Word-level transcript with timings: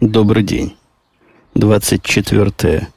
Добрый 0.00 0.42
день. 0.42 0.76
24 1.54 2.88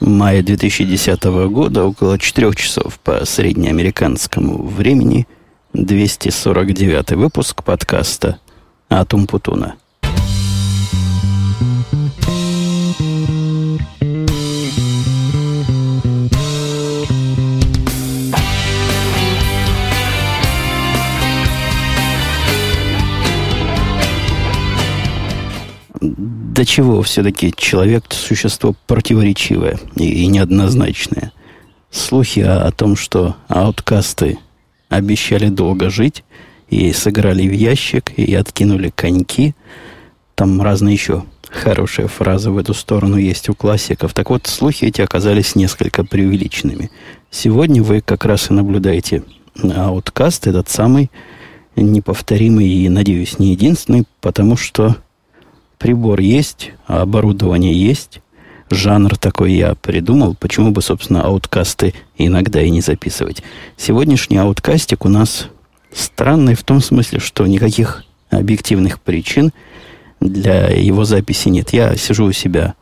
мая 0.00 0.42
2010 0.42 1.24
года, 1.50 1.84
около 1.84 2.16
4 2.16 2.54
часов 2.54 3.00
по 3.00 3.24
среднеамериканскому 3.24 4.62
времени, 4.62 5.26
249 5.72 7.12
выпуск 7.12 7.64
подкаста 7.64 8.38
«Атум 8.88 9.26
Путуна». 9.26 9.74
До 26.64 26.70
чего 26.70 27.02
все-таки 27.02 27.52
человек 27.54 28.04
существо 28.08 28.74
противоречивое 28.86 29.78
и, 29.96 30.22
и 30.22 30.26
неоднозначное. 30.28 31.30
Слухи 31.90 32.40
о, 32.40 32.66
о 32.66 32.72
том, 32.72 32.96
что 32.96 33.36
ауткасты 33.48 34.38
обещали 34.88 35.50
долго 35.50 35.90
жить 35.90 36.24
и 36.70 36.90
сыграли 36.94 37.46
в 37.46 37.52
ящик, 37.52 38.12
и 38.16 38.34
откинули 38.34 38.90
коньки. 38.96 39.54
Там 40.36 40.62
разные 40.62 40.94
еще 40.94 41.24
хорошие 41.50 42.08
фразы 42.08 42.50
в 42.50 42.56
эту 42.56 42.72
сторону 42.72 43.18
есть 43.18 43.50
у 43.50 43.54
классиков. 43.54 44.14
Так 44.14 44.30
вот, 44.30 44.46
слухи 44.46 44.86
эти 44.86 45.02
оказались 45.02 45.54
несколько 45.54 46.02
преувеличенными. 46.02 46.90
Сегодня 47.30 47.82
вы 47.82 48.00
как 48.00 48.24
раз 48.24 48.50
и 48.50 48.54
наблюдаете 48.54 49.22
ауткаст, 49.62 50.46
этот 50.46 50.70
самый 50.70 51.10
неповторимый 51.76 52.66
и, 52.66 52.88
надеюсь, 52.88 53.38
не 53.38 53.50
единственный, 53.50 54.04
потому 54.22 54.56
что 54.56 54.96
прибор 55.78 56.20
есть, 56.20 56.72
а 56.86 57.02
оборудование 57.02 57.74
есть. 57.74 58.20
Жанр 58.70 59.16
такой 59.16 59.52
я 59.52 59.74
придумал. 59.74 60.34
Почему 60.34 60.70
бы, 60.70 60.82
собственно, 60.82 61.22
ауткасты 61.22 61.94
иногда 62.16 62.60
и 62.62 62.70
не 62.70 62.80
записывать? 62.80 63.42
Сегодняшний 63.76 64.38
ауткастик 64.38 65.04
у 65.04 65.08
нас 65.08 65.48
странный 65.92 66.54
в 66.54 66.62
том 66.64 66.80
смысле, 66.80 67.20
что 67.20 67.46
никаких 67.46 68.04
объективных 68.30 69.00
причин 69.00 69.52
для 70.20 70.68
его 70.68 71.04
записи 71.04 71.48
нет. 71.48 71.72
Я 71.72 71.96
сижу 71.96 72.26
у 72.26 72.32
себя 72.32 72.74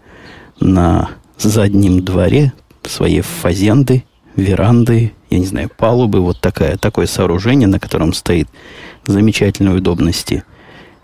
на 0.60 1.10
заднем 1.38 2.04
дворе 2.04 2.52
своей 2.84 3.20
фазенды, 3.20 4.04
веранды, 4.36 5.12
я 5.30 5.38
не 5.38 5.46
знаю, 5.46 5.70
палубы, 5.76 6.20
вот 6.20 6.40
такая, 6.40 6.76
такое 6.76 7.06
сооружение, 7.06 7.68
на 7.68 7.78
котором 7.78 8.12
стоит 8.12 8.48
замечательной 9.06 9.76
удобности 9.76 10.44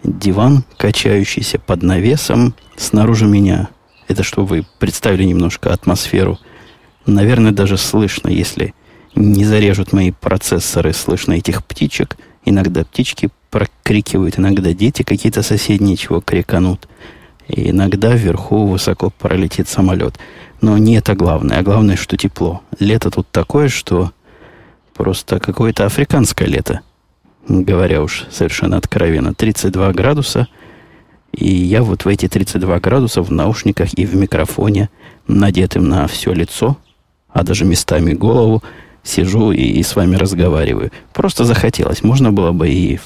диван, 0.03 0.65
качающийся 0.77 1.59
под 1.59 1.83
навесом. 1.83 2.55
Снаружи 2.77 3.27
меня, 3.27 3.69
это 4.07 4.23
чтобы 4.23 4.47
вы 4.47 4.67
представили 4.79 5.25
немножко 5.25 5.73
атмосферу, 5.73 6.39
наверное, 7.07 7.53
даже 7.53 7.77
слышно, 7.77 8.29
если 8.29 8.75
не 9.15 9.45
зарежут 9.45 9.93
мои 9.93 10.13
процессоры, 10.13 10.93
слышно 10.93 11.33
этих 11.33 11.65
птичек. 11.65 12.17
Иногда 12.45 12.85
птички 12.85 13.31
прокрикивают, 13.51 14.39
иногда 14.39 14.73
дети 14.73 15.03
какие-то 15.03 15.43
соседние 15.43 15.97
чего 15.97 16.21
криканут. 16.21 16.89
И 17.49 17.71
иногда 17.71 18.15
вверху 18.15 18.67
высоко 18.67 19.11
пролетит 19.11 19.69
самолет. 19.69 20.19
Но 20.61 20.77
не 20.77 20.97
это 20.97 21.15
главное, 21.15 21.59
а 21.59 21.63
главное, 21.63 21.97
что 21.97 22.17
тепло. 22.17 22.63
Лето 22.79 23.11
тут 23.11 23.29
такое, 23.31 23.69
что 23.69 24.13
просто 24.95 25.41
какое-то 25.41 25.87
африканское 25.87 26.47
лето 26.47 26.81
говоря 27.49 28.03
уж 28.03 28.27
совершенно 28.31 28.77
откровенно, 28.77 29.35
32 29.35 29.93
градуса. 29.93 30.49
И 31.33 31.49
я 31.49 31.83
вот 31.83 32.05
в 32.05 32.09
эти 32.09 32.29
32 32.29 32.81
градуса 32.81 33.23
в 33.23 33.31
наушниках 33.31 33.95
и 33.95 34.07
в 34.07 34.15
микрофоне, 34.15 34.91
надетым 35.27 35.89
на 35.89 36.07
все 36.07 36.33
лицо, 36.33 36.77
а 37.29 37.43
даже 37.43 37.65
местами 37.65 38.13
голову, 38.13 38.63
сижу 39.03 39.53
и, 39.53 39.63
и 39.63 39.83
с 39.83 39.95
вами 39.97 40.17
разговариваю. 40.17 40.91
Просто 41.13 41.45
захотелось. 41.45 42.03
Можно 42.03 42.33
было 42.33 42.53
бы 42.53 42.69
и 42.69 42.97
в, 42.97 43.03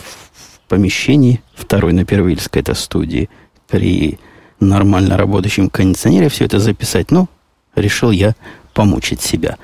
помещении, 0.68 1.42
второй 1.54 1.92
на 1.92 2.06
Первильской 2.06 2.62
это 2.62 2.74
студии, 2.74 3.28
при 3.68 4.18
нормально 4.58 5.18
работающем 5.18 5.68
кондиционере 5.68 6.30
все 6.30 6.46
это 6.46 6.58
записать. 6.60 7.10
Но 7.10 7.28
решил 7.74 8.10
я 8.10 8.34
помучить 8.72 9.20
себя. 9.20 9.58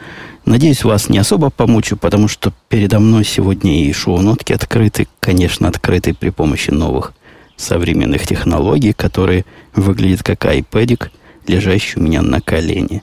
Надеюсь, 0.48 0.82
вас 0.82 1.10
не 1.10 1.18
особо 1.18 1.50
помучу, 1.50 1.98
потому 1.98 2.26
что 2.26 2.54
передо 2.70 3.00
мной 3.00 3.22
сегодня 3.22 3.84
и 3.84 3.92
шоу-нотки 3.92 4.54
открыты, 4.54 5.06
конечно, 5.20 5.68
открыты 5.68 6.14
при 6.14 6.30
помощи 6.30 6.70
новых 6.70 7.12
современных 7.58 8.26
технологий, 8.26 8.94
которые 8.94 9.44
выглядят 9.74 10.22
как 10.22 10.46
iPad, 10.46 11.10
лежащий 11.46 12.00
у 12.00 12.02
меня 12.02 12.22
на 12.22 12.40
колене. 12.40 13.02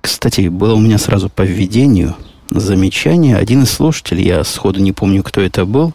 Кстати, 0.00 0.48
было 0.48 0.74
у 0.74 0.80
меня 0.80 0.98
сразу 0.98 1.28
по 1.28 1.42
введению 1.42 2.16
замечание. 2.50 3.36
Один 3.36 3.62
из 3.62 3.70
слушателей, 3.70 4.24
я 4.24 4.42
сходу 4.42 4.80
не 4.80 4.90
помню, 4.90 5.22
кто 5.22 5.40
это 5.40 5.64
был, 5.64 5.94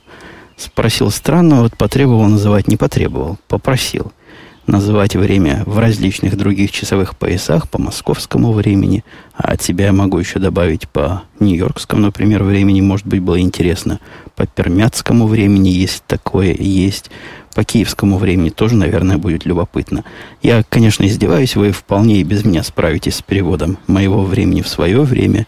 спросил 0.55 1.11
странно, 1.11 1.61
вот 1.61 1.75
потребовал 1.75 2.29
называть, 2.29 2.69
не 2.69 2.77
потребовал, 2.77 3.37
попросил– 3.49 4.13
называть 4.67 5.15
время 5.15 5.63
в 5.65 5.79
различных 5.79 6.37
других 6.37 6.71
часовых 6.71 7.15
поясах 7.15 7.69
по 7.69 7.81
московскому 7.81 8.51
времени, 8.51 9.03
а 9.35 9.53
от 9.53 9.61
себя 9.61 9.85
я 9.85 9.93
могу 9.93 10.19
еще 10.19 10.39
добавить 10.39 10.87
по 10.87 11.23
нью-йоркскому, 11.39 12.01
например, 12.01 12.43
времени, 12.43 12.81
может 12.81 13.07
быть, 13.07 13.21
было 13.21 13.39
интересно. 13.39 13.99
По 14.35 14.45
пермяцкому 14.45 15.27
времени 15.27 15.69
есть 15.69 16.03
такое, 16.07 16.55
есть. 16.57 17.09
По 17.53 17.65
киевскому 17.65 18.17
времени 18.17 18.49
тоже, 18.49 18.75
наверное, 18.75 19.17
будет 19.17 19.45
любопытно. 19.45 20.05
Я, 20.41 20.63
конечно, 20.69 21.05
издеваюсь, 21.05 21.55
вы 21.55 21.71
вполне 21.71 22.21
и 22.21 22.23
без 22.23 22.45
меня 22.45 22.63
справитесь 22.63 23.15
с 23.15 23.21
переводом 23.21 23.77
моего 23.87 24.23
времени 24.23 24.61
в 24.61 24.69
свое 24.69 25.01
время. 25.01 25.47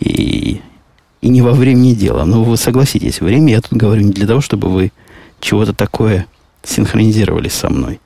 И, 0.00 0.60
и 1.20 1.28
не 1.28 1.42
во 1.42 1.52
времени 1.52 1.92
дело. 1.92 2.24
Но 2.24 2.44
вы 2.44 2.56
согласитесь, 2.56 3.20
время 3.20 3.52
я 3.52 3.60
тут 3.60 3.74
говорю 3.74 4.02
не 4.02 4.12
для 4.12 4.26
того, 4.26 4.40
чтобы 4.40 4.70
вы 4.70 4.92
чего-то 5.40 5.74
такое 5.74 6.26
синхронизировали 6.62 7.48
со 7.48 7.68
мной. 7.68 8.00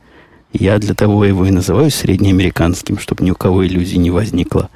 Я 0.52 0.78
для 0.78 0.94
того 0.94 1.24
его 1.24 1.44
и 1.46 1.50
называю 1.50 1.90
среднеамериканским, 1.90 2.98
чтобы 2.98 3.24
ни 3.24 3.30
у 3.30 3.34
кого 3.34 3.66
иллюзий 3.66 3.98
не 3.98 4.10
возникло 4.10 4.70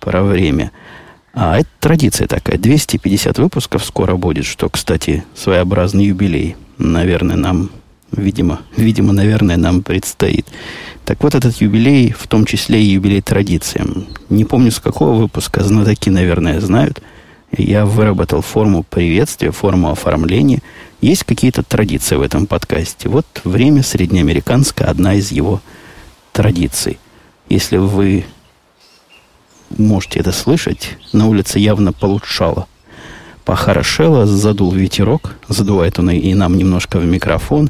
про 0.00 0.22
время. 0.22 0.70
А 1.32 1.58
это 1.58 1.68
традиция 1.80 2.28
такая. 2.28 2.58
250 2.58 3.38
выпусков 3.38 3.84
скоро 3.84 4.16
будет, 4.16 4.44
что, 4.44 4.68
кстати, 4.68 5.24
своеобразный 5.34 6.06
юбилей. 6.06 6.56
Наверное, 6.78 7.36
нам, 7.36 7.70
видимо, 8.12 8.60
видимо, 8.76 9.12
наверное, 9.12 9.56
нам 9.56 9.82
предстоит. 9.82 10.46
Так 11.04 11.22
вот, 11.22 11.34
этот 11.34 11.56
юбилей, 11.60 12.12
в 12.12 12.26
том 12.28 12.44
числе 12.44 12.82
и 12.82 12.92
юбилей 12.92 13.20
традициям. 13.20 14.06
Не 14.28 14.44
помню, 14.44 14.70
с 14.70 14.78
какого 14.78 15.14
выпуска, 15.14 15.64
знатоки, 15.64 16.10
наверное, 16.10 16.60
знают. 16.60 17.02
Я 17.56 17.86
выработал 17.86 18.40
форму 18.42 18.82
приветствия, 18.82 19.50
форму 19.50 19.90
оформления– 19.90 20.60
есть 21.04 21.24
какие-то 21.24 21.62
традиции 21.62 22.16
в 22.16 22.22
этом 22.22 22.46
подкасте. 22.46 23.10
Вот 23.10 23.26
время 23.44 23.82
среднеамериканское, 23.82 24.88
одна 24.88 25.12
из 25.12 25.32
его 25.32 25.60
традиций. 26.32 26.98
Если 27.50 27.76
вы 27.76 28.24
можете 29.68 30.20
это 30.20 30.32
слышать, 30.32 30.96
на 31.12 31.26
улице 31.26 31.58
явно 31.58 31.92
получшало. 31.92 32.68
Похорошело, 33.44 34.24
задул 34.24 34.72
ветерок, 34.72 35.34
задувает 35.48 35.98
он 35.98 36.08
и 36.08 36.32
нам 36.32 36.56
немножко 36.56 36.98
в 36.98 37.04
микрофон, 37.04 37.68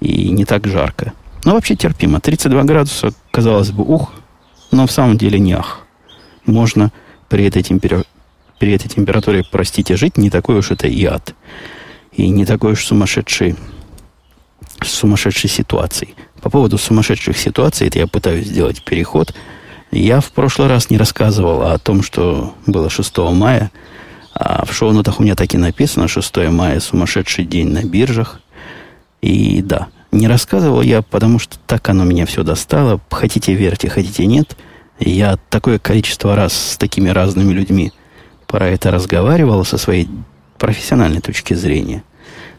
и 0.00 0.30
не 0.30 0.46
так 0.46 0.66
жарко. 0.66 1.12
Но 1.44 1.52
вообще 1.52 1.76
терпимо. 1.76 2.20
32 2.20 2.62
градуса, 2.64 3.12
казалось 3.30 3.70
бы, 3.70 3.84
ух, 3.84 4.14
но 4.70 4.86
в 4.86 4.90
самом 4.90 5.18
деле 5.18 5.38
не 5.38 5.52
ах. 5.52 5.86
Можно 6.46 6.90
при 7.28 7.44
этой, 7.44 7.62
темпера... 7.62 8.02
при 8.62 8.74
этой 8.74 8.88
температуре, 8.88 9.42
простите, 9.42 9.96
жить, 9.96 10.16
не 10.16 10.30
такой 10.30 10.58
уж 10.58 10.70
это 10.70 10.86
и 10.86 11.04
ад 11.04 11.34
и 12.12 12.28
не 12.28 12.46
такой 12.46 12.74
уж 12.74 12.84
сумасшедший, 12.84 13.56
сумасшедшей 14.84 15.50
ситуацией. 15.50 16.14
По 16.40 16.48
поводу 16.48 16.78
сумасшедших 16.78 17.36
ситуаций, 17.36 17.88
это 17.88 17.98
я 17.98 18.06
пытаюсь 18.06 18.46
сделать 18.46 18.84
переход. 18.84 19.34
Я 19.90 20.20
в 20.20 20.30
прошлый 20.30 20.68
раз 20.68 20.90
не 20.90 20.96
рассказывал 20.96 21.62
о 21.62 21.78
том, 21.78 22.04
что 22.04 22.54
было 22.64 22.88
6 22.88 23.18
мая, 23.32 23.72
а 24.32 24.64
в 24.64 24.72
шоу-нотах 24.72 25.18
у 25.18 25.24
меня 25.24 25.34
так 25.34 25.52
и 25.54 25.58
написано 25.58 26.06
6 26.06 26.36
мая 26.52 26.78
сумасшедший 26.78 27.44
день 27.44 27.68
на 27.68 27.82
биржах. 27.82 28.42
И 29.22 29.60
да, 29.60 29.88
не 30.12 30.28
рассказывал 30.28 30.82
я, 30.82 31.02
потому 31.02 31.40
что 31.40 31.58
так 31.66 31.88
оно 31.88 32.04
меня 32.04 32.26
все 32.26 32.44
достало. 32.44 33.00
Хотите 33.10 33.54
верьте, 33.54 33.88
хотите 33.88 34.24
нет. 34.24 34.56
Я 35.00 35.36
такое 35.50 35.80
количество 35.80 36.36
раз 36.36 36.52
с 36.52 36.76
такими 36.76 37.08
разными 37.08 37.52
людьми 37.52 37.92
про 38.52 38.68
это 38.68 38.90
разговаривал 38.90 39.64
со 39.64 39.78
своей 39.78 40.08
профессиональной 40.58 41.22
точки 41.22 41.54
зрения. 41.54 42.04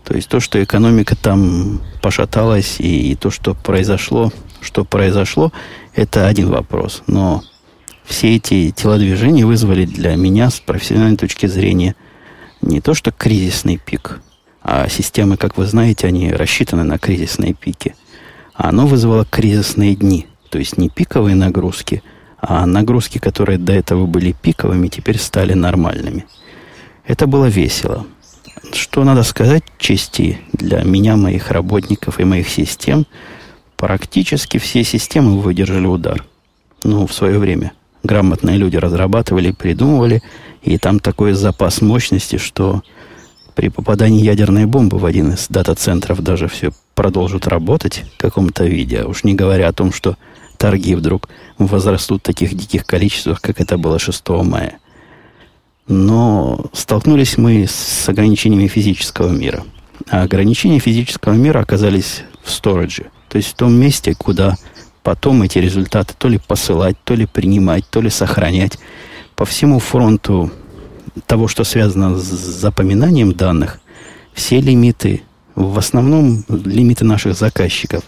То 0.04 0.16
есть 0.16 0.28
то, 0.28 0.40
что 0.40 0.62
экономика 0.62 1.16
там 1.16 1.82
пошаталась, 2.02 2.80
и, 2.80 3.12
и 3.12 3.16
то, 3.16 3.30
что 3.30 3.54
произошло, 3.54 4.34
что 4.60 4.86
произошло, 4.86 5.54
это 5.94 6.28
один 6.28 6.50
вопрос. 6.50 7.04
Но 7.06 7.44
все 8.06 8.36
эти 8.36 8.72
телодвижения 8.72 9.46
вызвали 9.46 9.86
для 9.86 10.16
меня 10.16 10.50
с 10.50 10.60
профессиональной 10.60 11.16
точки 11.16 11.46
зрения 11.46 11.96
не 12.64 12.82
то, 12.82 12.96
что 12.96 13.12
кризисный 13.12 13.78
пик, 13.78 14.20
а 14.64 14.90
системы, 14.90 15.38
как 15.38 15.58
вы 15.58 15.68
знаете, 15.68 16.08
они 16.08 16.34
рассчитаны 16.34 16.84
на 16.84 16.98
кризисные 16.98 17.54
пики. 17.54 17.96
оно 18.56 18.88
вызвало 18.88 19.26
кризисные 19.26 19.96
дни. 19.96 20.26
То 20.50 20.58
есть 20.58 20.78
не 20.78 20.90
пиковые 20.90 21.36
нагрузки, 21.36 22.02
а 22.46 22.66
нагрузки, 22.66 23.20
которые 23.20 23.58
до 23.58 23.72
этого 23.72 24.06
были 24.06 24.34
пиковыми, 24.34 24.90
теперь 24.90 25.18
стали 25.18 25.54
нормальными. 25.54 26.26
Это 27.06 27.26
было 27.26 27.46
весело. 27.46 28.06
Что 28.74 29.06
надо 29.06 29.24
сказать 29.24 29.64
чести 29.78 30.42
для 30.52 30.84
меня, 30.84 31.16
моих 31.16 31.52
работников 31.52 32.20
и 32.20 32.26
моих 32.26 32.50
систем, 32.50 33.06
практически 33.78 34.58
все 34.58 34.84
системы 34.84 35.40
выдержали 35.40 35.86
удар. 35.86 36.26
Ну, 36.84 37.08
в 37.08 37.14
свое 37.14 37.40
время. 37.40 37.72
Грамотные 38.04 38.58
люди 38.58 38.76
разрабатывали, 38.76 39.52
придумывали, 39.52 40.22
и 40.62 40.78
там 40.78 41.00
такой 41.00 41.32
запас 41.34 41.82
мощности, 41.82 42.38
что 42.38 42.84
при 43.56 43.70
попадании 43.70 44.22
ядерной 44.22 44.66
бомбы 44.66 44.98
в 44.98 45.06
один 45.06 45.32
из 45.32 45.48
дата-центров 45.48 46.22
даже 46.22 46.50
все 46.50 46.72
продолжит 46.94 47.48
работать 47.48 48.04
в 48.16 48.22
каком-то 48.22 48.66
виде. 48.66 49.00
А 49.00 49.08
уж 49.08 49.24
не 49.24 49.34
говоря 49.34 49.70
о 49.70 49.74
том, 49.74 49.94
что 49.94 50.18
торги 50.64 50.96
вдруг 50.96 51.28
возрастут 51.58 52.22
в 52.22 52.26
таких 52.26 52.54
диких 52.56 52.86
количествах, 52.86 53.42
как 53.42 53.60
это 53.60 53.78
было 53.78 54.00
6 54.00 54.30
мая. 54.30 54.80
Но 55.90 56.68
столкнулись 56.72 57.38
мы 57.38 57.68
с 57.68 58.08
ограничениями 58.08 58.68
физического 58.68 59.28
мира. 59.28 59.66
А 60.10 60.22
ограничения 60.22 60.80
физического 60.80 61.34
мира 61.34 61.60
оказались 61.60 62.24
в 62.42 62.50
сторидже. 62.50 63.08
То 63.28 63.36
есть 63.38 63.50
в 63.50 63.56
том 63.56 63.74
месте, 63.74 64.16
куда 64.18 64.56
потом 65.04 65.44
эти 65.44 65.58
результаты 65.58 66.14
то 66.18 66.30
ли 66.30 66.38
посылать, 66.38 66.96
то 67.04 67.14
ли 67.14 67.26
принимать, 67.26 67.84
то 67.90 68.00
ли 68.00 68.10
сохранять. 68.10 68.80
По 69.36 69.44
всему 69.44 69.80
фронту 69.80 70.50
того, 71.26 71.50
что 71.50 71.66
связано 71.66 72.18
с 72.18 72.24
запоминанием 72.24 73.34
данных, 73.34 73.82
все 74.34 74.62
лимиты, 74.62 75.24
в 75.56 75.78
основном 75.78 76.46
лимиты 76.48 77.04
наших 77.04 77.36
заказчиков, 77.36 78.06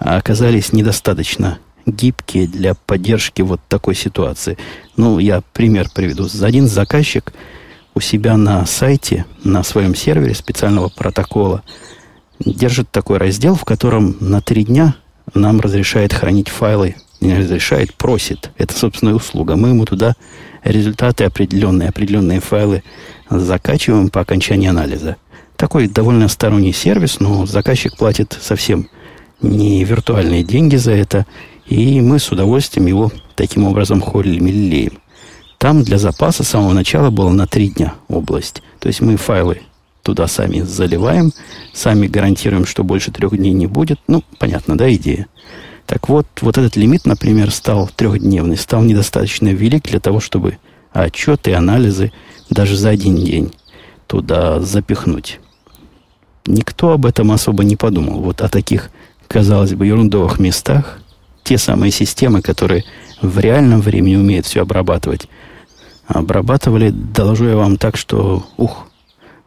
оказались 0.00 0.72
недостаточно 0.72 1.60
гибкие 1.86 2.46
для 2.46 2.74
поддержки 2.74 3.42
вот 3.42 3.60
такой 3.68 3.94
ситуации. 3.94 4.56
Ну, 4.96 5.18
я 5.18 5.42
пример 5.52 5.88
приведу. 5.94 6.28
Один 6.42 6.66
заказчик 6.66 7.32
у 7.94 8.00
себя 8.00 8.36
на 8.36 8.64
сайте, 8.66 9.24
на 9.42 9.62
своем 9.62 9.94
сервере 9.94 10.34
специального 10.34 10.88
протокола 10.88 11.62
держит 12.44 12.90
такой 12.90 13.18
раздел, 13.18 13.54
в 13.54 13.64
котором 13.64 14.16
на 14.20 14.40
три 14.40 14.64
дня 14.64 14.96
нам 15.32 15.60
разрешает 15.60 16.12
хранить 16.12 16.48
файлы, 16.48 16.96
не 17.20 17.36
разрешает, 17.36 17.94
просит. 17.94 18.50
Это 18.58 18.76
собственная 18.76 19.14
услуга. 19.14 19.56
Мы 19.56 19.68
ему 19.68 19.84
туда 19.84 20.14
результаты 20.62 21.24
определенные, 21.24 21.88
определенные 21.88 22.40
файлы 22.40 22.82
закачиваем 23.30 24.08
по 24.10 24.20
окончании 24.20 24.68
анализа. 24.68 25.16
Такой 25.56 25.88
довольно 25.88 26.28
сторонний 26.28 26.72
сервис, 26.72 27.20
но 27.20 27.46
заказчик 27.46 27.96
платит 27.96 28.36
совсем 28.40 28.88
не 29.40 29.84
виртуальные 29.84 30.42
деньги 30.42 30.76
за 30.76 30.92
это, 30.92 31.26
и 31.66 32.00
мы 32.00 32.18
с 32.18 32.30
удовольствием 32.30 32.86
его 32.86 33.10
таким 33.36 33.64
образом 33.64 34.00
холим 34.00 34.46
и 34.46 34.52
лелеем. 34.52 34.98
Там 35.58 35.82
для 35.82 35.98
запаса 35.98 36.44
с 36.44 36.48
самого 36.48 36.72
начала 36.72 37.10
было 37.10 37.30
на 37.30 37.46
три 37.46 37.70
дня 37.70 37.94
область. 38.08 38.62
То 38.80 38.88
есть 38.88 39.00
мы 39.00 39.16
файлы 39.16 39.62
туда 40.02 40.28
сами 40.28 40.60
заливаем, 40.60 41.32
сами 41.72 42.06
гарантируем, 42.06 42.66
что 42.66 42.84
больше 42.84 43.10
трех 43.10 43.36
дней 43.36 43.52
не 43.52 43.66
будет. 43.66 43.98
Ну, 44.06 44.22
понятно, 44.38 44.76
да, 44.76 44.92
идея. 44.92 45.26
Так 45.86 46.08
вот, 46.08 46.26
вот 46.40 46.58
этот 46.58 46.76
лимит, 46.76 47.06
например, 47.06 47.50
стал 47.50 47.90
трехдневный, 47.94 48.56
стал 48.56 48.82
недостаточно 48.82 49.48
велик 49.48 49.84
для 49.84 50.00
того, 50.00 50.20
чтобы 50.20 50.58
отчеты 50.92 51.54
анализы 51.54 52.12
даже 52.50 52.76
за 52.76 52.90
один 52.90 53.16
день 53.16 53.52
туда 54.06 54.60
запихнуть. 54.60 55.40
Никто 56.46 56.92
об 56.92 57.06
этом 57.06 57.32
особо 57.32 57.64
не 57.64 57.76
подумал. 57.76 58.20
Вот 58.20 58.42
о 58.42 58.48
таких, 58.48 58.90
казалось 59.28 59.74
бы, 59.74 59.86
ерундовых 59.86 60.38
местах 60.38 61.00
те 61.44 61.58
самые 61.58 61.92
системы, 61.92 62.42
которые 62.42 62.84
в 63.20 63.38
реальном 63.38 63.80
времени 63.80 64.16
умеют 64.16 64.46
все 64.46 64.62
обрабатывать, 64.62 65.28
обрабатывали, 66.06 66.90
доложу 66.90 67.46
я 67.46 67.56
вам 67.56 67.76
так, 67.76 67.96
что, 67.96 68.46
ух, 68.56 68.88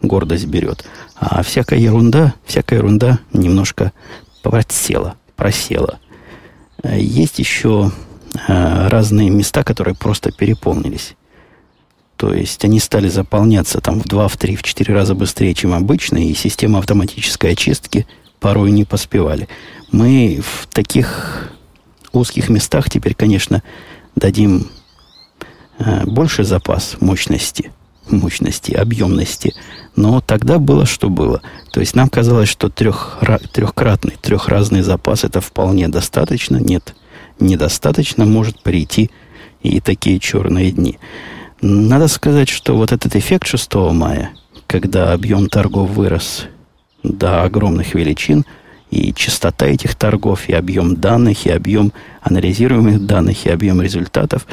гордость 0.02 0.46
берет. 0.46 0.86
А 1.16 1.44
всякая 1.44 1.80
ерунда, 1.80 2.36
всякая 2.46 2.78
ерунда 2.78 3.20
немножко 3.34 3.92
просела, 4.44 5.16
просела. 5.36 6.00
Есть 6.84 7.40
еще 7.40 7.92
э, 8.48 8.88
разные 8.88 9.30
места, 9.30 9.64
которые 9.64 9.96
просто 9.96 10.32
переполнились. 10.32 11.16
То 12.18 12.34
есть 12.34 12.64
они 12.66 12.80
стали 12.80 13.10
заполняться 13.10 13.80
там 13.80 14.00
в 14.00 14.06
2, 14.06 14.28
в 14.28 14.38
3, 14.38 14.56
в 14.56 14.64
4 14.64 14.94
раза 14.94 15.16
быстрее, 15.16 15.54
чем 15.54 15.74
обычно, 15.74 16.18
и 16.18 16.34
система 16.34 16.80
автоматической 16.80 17.52
очистки 17.52 18.08
порой 18.40 18.72
не 18.72 18.86
поспевали. 18.86 19.48
Мы 19.92 20.42
в 20.44 20.68
таких 20.68 21.52
узких 22.18 22.50
местах 22.50 22.90
теперь, 22.90 23.14
конечно, 23.14 23.64
дадим 24.16 24.68
э, 25.80 26.06
больше 26.06 26.44
запас 26.44 26.98
мощности, 27.00 27.72
мощности, 28.10 28.74
объемности. 28.74 29.54
Но 29.96 30.22
тогда 30.22 30.60
было, 30.60 30.86
что 30.86 31.10
было. 31.10 31.42
То 31.72 31.80
есть 31.80 31.96
нам 31.96 32.10
казалось, 32.10 32.50
что 32.50 32.70
трех, 32.70 33.20
трехкратный, 33.52 34.16
трехразный 34.22 34.82
запас 34.82 35.24
это 35.24 35.42
вполне 35.42 35.88
достаточно. 35.88 36.58
Нет, 36.58 36.96
недостаточно. 37.40 38.26
Может 38.26 38.62
прийти 38.62 39.12
и 39.62 39.80
такие 39.80 40.20
черные 40.20 40.72
дни. 40.72 41.00
Надо 41.62 42.08
сказать, 42.08 42.50
что 42.50 42.76
вот 42.78 42.92
этот 42.92 43.16
эффект 43.16 43.48
6 43.48 43.74
мая, 43.92 44.32
когда 44.68 45.14
объем 45.14 45.50
торгов 45.50 45.90
вырос 45.90 46.46
до 47.04 47.44
огромных 47.44 47.96
величин– 47.96 48.46
и 48.92 49.14
частота 49.14 49.68
этих 49.68 49.96
торгов, 49.96 50.48
и 50.50 50.54
объем 50.54 50.96
данных, 50.96 51.46
и 51.46 51.50
объем 51.50 51.92
анализируемых 52.22 53.06
данных, 53.06 53.46
и 53.46 53.50
объем 53.50 53.82
результатов, 53.82 54.46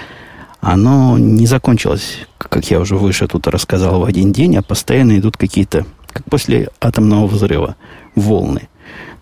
оно 0.60 1.18
не 1.18 1.46
закончилось, 1.46 2.26
как 2.38 2.70
я 2.70 2.80
уже 2.80 2.96
выше 2.96 3.26
тут 3.26 3.46
рассказал, 3.46 4.00
в 4.00 4.04
один 4.04 4.32
день, 4.32 4.56
а 4.56 4.62
постоянно 4.62 5.18
идут 5.18 5.36
какие-то, 5.36 5.86
как 6.10 6.24
после 6.24 6.68
атомного 6.80 7.26
взрыва, 7.26 7.76
волны. 8.14 8.68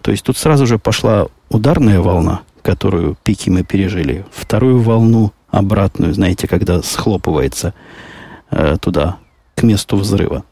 То 0.02 0.10
есть 0.10 0.24
тут 0.24 0.36
сразу 0.36 0.66
же 0.66 0.78
пошла 0.78 1.26
ударная 1.48 2.00
волна, 2.00 2.42
которую 2.62 3.16
пики 3.22 3.50
мы 3.50 3.64
пережили, 3.64 4.24
вторую 4.32 4.80
волну 4.80 5.32
обратную, 5.50 6.14
знаете, 6.14 6.48
когда 6.48 6.82
схлопывается 6.82 7.74
э, 8.50 8.76
туда, 8.80 9.18
к 9.54 9.62
месту 9.62 9.96
взрыва 9.96 10.44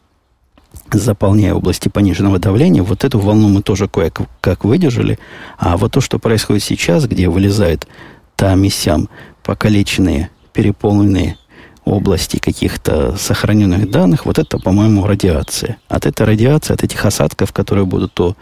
заполняя 0.91 1.53
области 1.53 1.89
пониженного 1.89 2.39
давления, 2.39 2.83
вот 2.83 3.03
эту 3.03 3.19
волну 3.19 3.49
мы 3.49 3.61
тоже 3.61 3.87
кое-как 3.87 4.65
выдержали. 4.65 5.19
А 5.57 5.77
вот 5.77 5.93
то, 5.93 6.01
что 6.01 6.19
происходит 6.19 6.63
сейчас, 6.63 7.05
где 7.05 7.29
вылезают 7.29 7.87
там 8.35 8.63
и 8.63 8.69
сям 8.69 9.09
покалеченные, 9.43 10.29
переполненные 10.53 11.37
области 11.85 12.37
каких-то 12.37 13.15
сохраненных 13.17 13.89
данных, 13.89 14.25
вот 14.25 14.37
это, 14.37 14.59
по-моему, 14.59 15.05
радиация. 15.05 15.77
От 15.87 16.05
этой 16.05 16.25
радиации, 16.25 16.73
от 16.73 16.83
этих 16.83 17.03
осадков, 17.05 17.51
которые 17.53 17.85
будут 17.85 18.13
то 18.13 18.35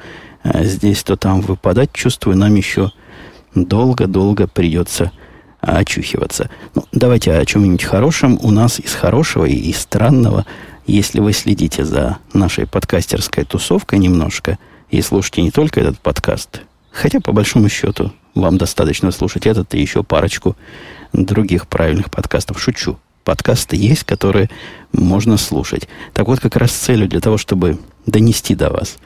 э, 0.44 0.64
здесь, 0.66 1.04
то 1.04 1.16
там 1.16 1.42
выпадать, 1.42 1.94
чувствую, 1.94 2.38
нам 2.38 2.56
еще 2.56 2.92
долго-долго 3.56 4.48
придется 4.48 5.12
очухиваться. 5.62 6.50
Ну, 6.76 6.84
давайте 6.92 7.34
о 7.34 7.46
чем-нибудь 7.46 7.84
хорошем. 7.84 8.40
У 8.42 8.52
нас 8.52 8.80
из 8.80 8.94
хорошего 8.94 9.46
и 9.46 9.56
из 9.56 9.80
странного– 9.80 10.46
если 10.90 11.20
вы 11.20 11.34
следите 11.34 11.86
за 11.86 12.18
нашей 12.34 12.66
подкастерской 12.66 13.46
тусовкой 13.46 14.00
немножко 14.00 14.58
и 14.90 15.02
слушаете 15.02 15.44
не 15.44 15.52
только 15.52 15.80
этот 15.80 16.00
подкаст, 16.00 16.62
хотя 16.92 17.20
по 17.20 17.32
большому 17.32 17.70
счету 17.70 18.12
вам 18.34 18.58
достаточно 18.58 19.12
слушать 19.12 19.46
этот 19.46 19.74
и 19.76 19.82
еще 19.82 20.04
парочку 20.04 20.56
других 21.14 21.68
правильных 21.68 22.10
подкастов. 22.10 22.62
Шучу. 22.62 22.98
Подкасты 23.24 23.76
есть, 23.76 24.04
которые 24.04 24.50
можно 24.92 25.38
слушать. 25.38 25.88
Так 26.14 26.28
вот, 26.28 26.40
как 26.40 26.56
раз 26.56 26.72
целью 26.72 27.08
для 27.08 27.20
того, 27.20 27.38
чтобы 27.38 27.78
донести 28.06 28.56
до 28.56 28.72
вас 28.72 28.98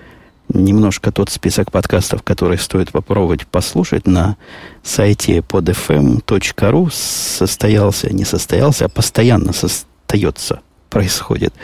немножко 0.49 1.11
тот 1.11 1.29
список 1.29 1.71
подкастов, 1.71 2.21
которые 2.21 2.59
стоит 2.59 2.91
попробовать 2.91 3.47
послушать 3.47 4.05
на 4.05 4.35
сайте 4.83 5.39
podfm.ru 5.39 6.89
состоялся, 6.91 8.13
не 8.13 8.25
состоялся, 8.25 8.85
а 8.85 8.89
постоянно 8.89 9.51
остается 9.51 10.61
происходит 10.93 11.55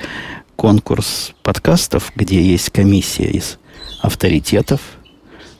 конкурс 0.56 1.34
подкастов, 1.44 2.12
где 2.16 2.42
есть 2.42 2.72
комиссия 2.72 3.30
из 3.30 3.60
авторитетов. 4.02 4.82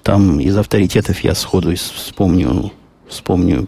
Там 0.02 0.40
из 0.40 0.58
авторитетов 0.58 1.20
я 1.24 1.36
сходу 1.36 1.76
вспомню, 1.76 2.74
вспомню 3.08 3.68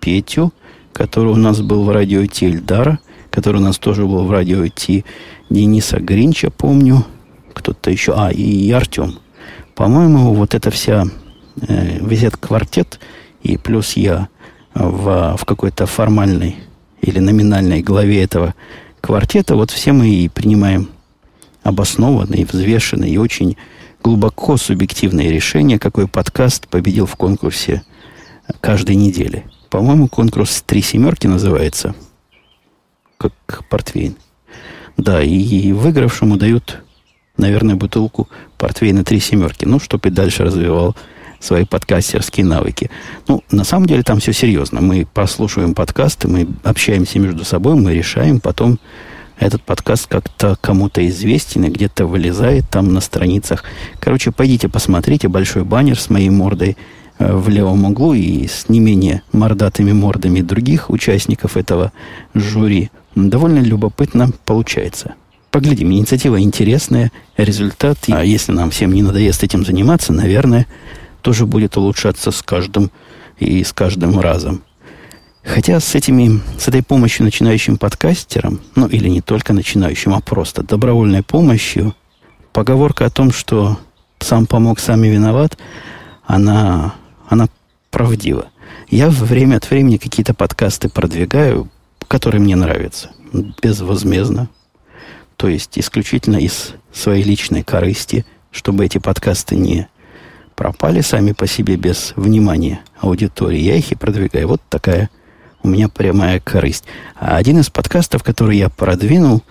Петю, 0.00 0.52
который 0.92 1.32
у 1.32 1.36
нас 1.36 1.62
был 1.62 1.84
в 1.84 1.90
радио 1.90 2.26
Ти 2.26 2.44
Эльдара, 2.44 2.98
который 3.30 3.56
у 3.56 3.64
нас 3.64 3.78
тоже 3.78 4.04
был 4.04 4.26
в 4.26 4.30
радио 4.30 4.66
Ти 4.68 5.06
Дениса 5.48 5.98
Гринча, 5.98 6.50
помню. 6.50 7.06
Кто-то 7.54 7.90
еще. 7.90 8.12
А, 8.14 8.30
и, 8.30 8.70
Артем. 8.70 9.18
По-моему, 9.74 10.34
вот 10.34 10.54
эта 10.54 10.70
вся 10.70 11.04
э, 11.68 11.98
весь 12.06 12.30
квартет 12.32 13.00
и 13.42 13.56
плюс 13.56 13.94
я 13.94 14.28
в, 14.74 15.38
в 15.38 15.44
какой-то 15.46 15.86
формальной 15.86 16.56
или 17.00 17.18
номинальной 17.18 17.80
главе 17.80 18.22
этого 18.22 18.54
квартета, 19.02 19.56
вот 19.56 19.70
все 19.70 19.92
мы 19.92 20.08
и 20.08 20.28
принимаем 20.28 20.88
обоснованно 21.62 22.36
и 22.36 22.44
взвешенно, 22.44 23.04
и 23.04 23.18
очень 23.18 23.58
глубоко 24.02 24.56
субъективное 24.56 25.28
решение, 25.28 25.78
какой 25.78 26.08
подкаст 26.08 26.68
победил 26.68 27.04
в 27.04 27.16
конкурсе 27.16 27.82
каждой 28.60 28.96
недели. 28.96 29.44
По-моему, 29.68 30.08
конкурс 30.08 30.62
«Три 30.62 30.82
семерки» 30.82 31.26
называется. 31.26 31.94
Как 33.18 33.34
портвейн. 33.68 34.16
Да, 34.96 35.22
и 35.22 35.72
выигравшему 35.72 36.36
дают, 36.36 36.82
наверное, 37.36 37.76
бутылку 37.76 38.28
портвейна 38.58 39.04
«Три 39.04 39.20
семерки». 39.20 39.64
Ну, 39.64 39.78
чтобы 39.78 40.08
и 40.08 40.12
дальше 40.12 40.44
развивал 40.44 40.96
свои 41.42 41.64
подкастерские 41.64 42.46
навыки. 42.46 42.90
Ну, 43.28 43.42
на 43.50 43.64
самом 43.64 43.86
деле 43.86 44.02
там 44.02 44.20
все 44.20 44.32
серьезно. 44.32 44.80
Мы 44.80 45.06
прослушиваем 45.12 45.74
подкасты, 45.74 46.28
мы 46.28 46.48
общаемся 46.62 47.18
между 47.18 47.44
собой, 47.44 47.74
мы 47.74 47.94
решаем, 47.94 48.40
потом 48.40 48.78
этот 49.38 49.62
подкаст 49.62 50.06
как-то 50.06 50.56
кому-то 50.60 51.06
известен 51.08 51.64
и 51.64 51.70
где-то 51.70 52.06
вылезает 52.06 52.68
там 52.70 52.92
на 52.92 53.00
страницах. 53.00 53.64
Короче, 53.98 54.30
пойдите 54.30 54.68
посмотрите 54.68 55.28
большой 55.28 55.64
баннер 55.64 55.98
с 55.98 56.10
моей 56.10 56.30
мордой 56.30 56.76
э, 57.18 57.34
в 57.34 57.48
левом 57.48 57.84
углу 57.84 58.14
и 58.14 58.46
с 58.46 58.68
не 58.68 58.78
менее 58.78 59.22
мордатыми 59.32 59.92
мордами 59.92 60.40
других 60.42 60.90
участников 60.90 61.56
этого 61.56 61.92
жюри. 62.34 62.90
Довольно 63.16 63.58
любопытно 63.58 64.30
получается. 64.44 65.14
Поглядим, 65.50 65.92
инициатива 65.92 66.40
интересная, 66.40 67.12
результат, 67.36 67.98
а 68.08 68.24
если 68.24 68.52
нам 68.52 68.70
всем 68.70 68.92
не 68.92 69.02
надоест 69.02 69.42
этим 69.44 69.66
заниматься, 69.66 70.12
наверное, 70.12 70.66
тоже 71.22 71.46
будет 71.46 71.76
улучшаться 71.76 72.30
с 72.30 72.42
каждым 72.42 72.90
и 73.38 73.64
с 73.64 73.72
каждым 73.72 74.20
разом. 74.20 74.62
Хотя 75.44 75.80
с, 75.80 75.94
этими, 75.94 76.40
с 76.58 76.68
этой 76.68 76.82
помощью 76.82 77.24
начинающим 77.24 77.76
подкастерам, 77.76 78.60
ну 78.76 78.86
или 78.86 79.08
не 79.08 79.20
только 79.20 79.52
начинающим, 79.52 80.14
а 80.14 80.20
просто 80.20 80.62
добровольной 80.62 81.22
помощью, 81.22 81.96
поговорка 82.52 83.06
о 83.06 83.10
том, 83.10 83.32
что 83.32 83.78
сам 84.20 84.46
помог, 84.46 84.78
сам 84.78 85.02
и 85.02 85.08
виноват, 85.08 85.58
она, 86.24 86.94
она 87.28 87.48
правдива. 87.90 88.46
Я 88.88 89.10
время 89.10 89.56
от 89.56 89.68
времени 89.68 89.96
какие-то 89.96 90.32
подкасты 90.34 90.88
продвигаю, 90.88 91.68
которые 92.06 92.40
мне 92.40 92.54
нравятся, 92.54 93.10
безвозмездно. 93.62 94.48
То 95.36 95.48
есть 95.48 95.76
исключительно 95.76 96.36
из 96.36 96.74
своей 96.92 97.24
личной 97.24 97.64
корысти, 97.64 98.24
чтобы 98.52 98.84
эти 98.84 98.98
подкасты 98.98 99.56
не 99.56 99.88
пропали 100.62 101.00
сами 101.00 101.32
по 101.32 101.48
себе 101.48 101.74
без 101.74 102.12
внимания 102.14 102.82
аудитории. 103.00 103.58
Я 103.58 103.74
их 103.74 103.90
и 103.90 103.96
продвигаю. 103.96 104.46
Вот 104.46 104.60
такая 104.68 105.10
у 105.64 105.68
меня 105.68 105.88
прямая 105.88 106.38
корысть. 106.38 106.84
Один 107.16 107.58
из 107.58 107.68
подкастов, 107.68 108.22
который 108.22 108.58
я 108.58 108.68
продвинул, 108.68 109.42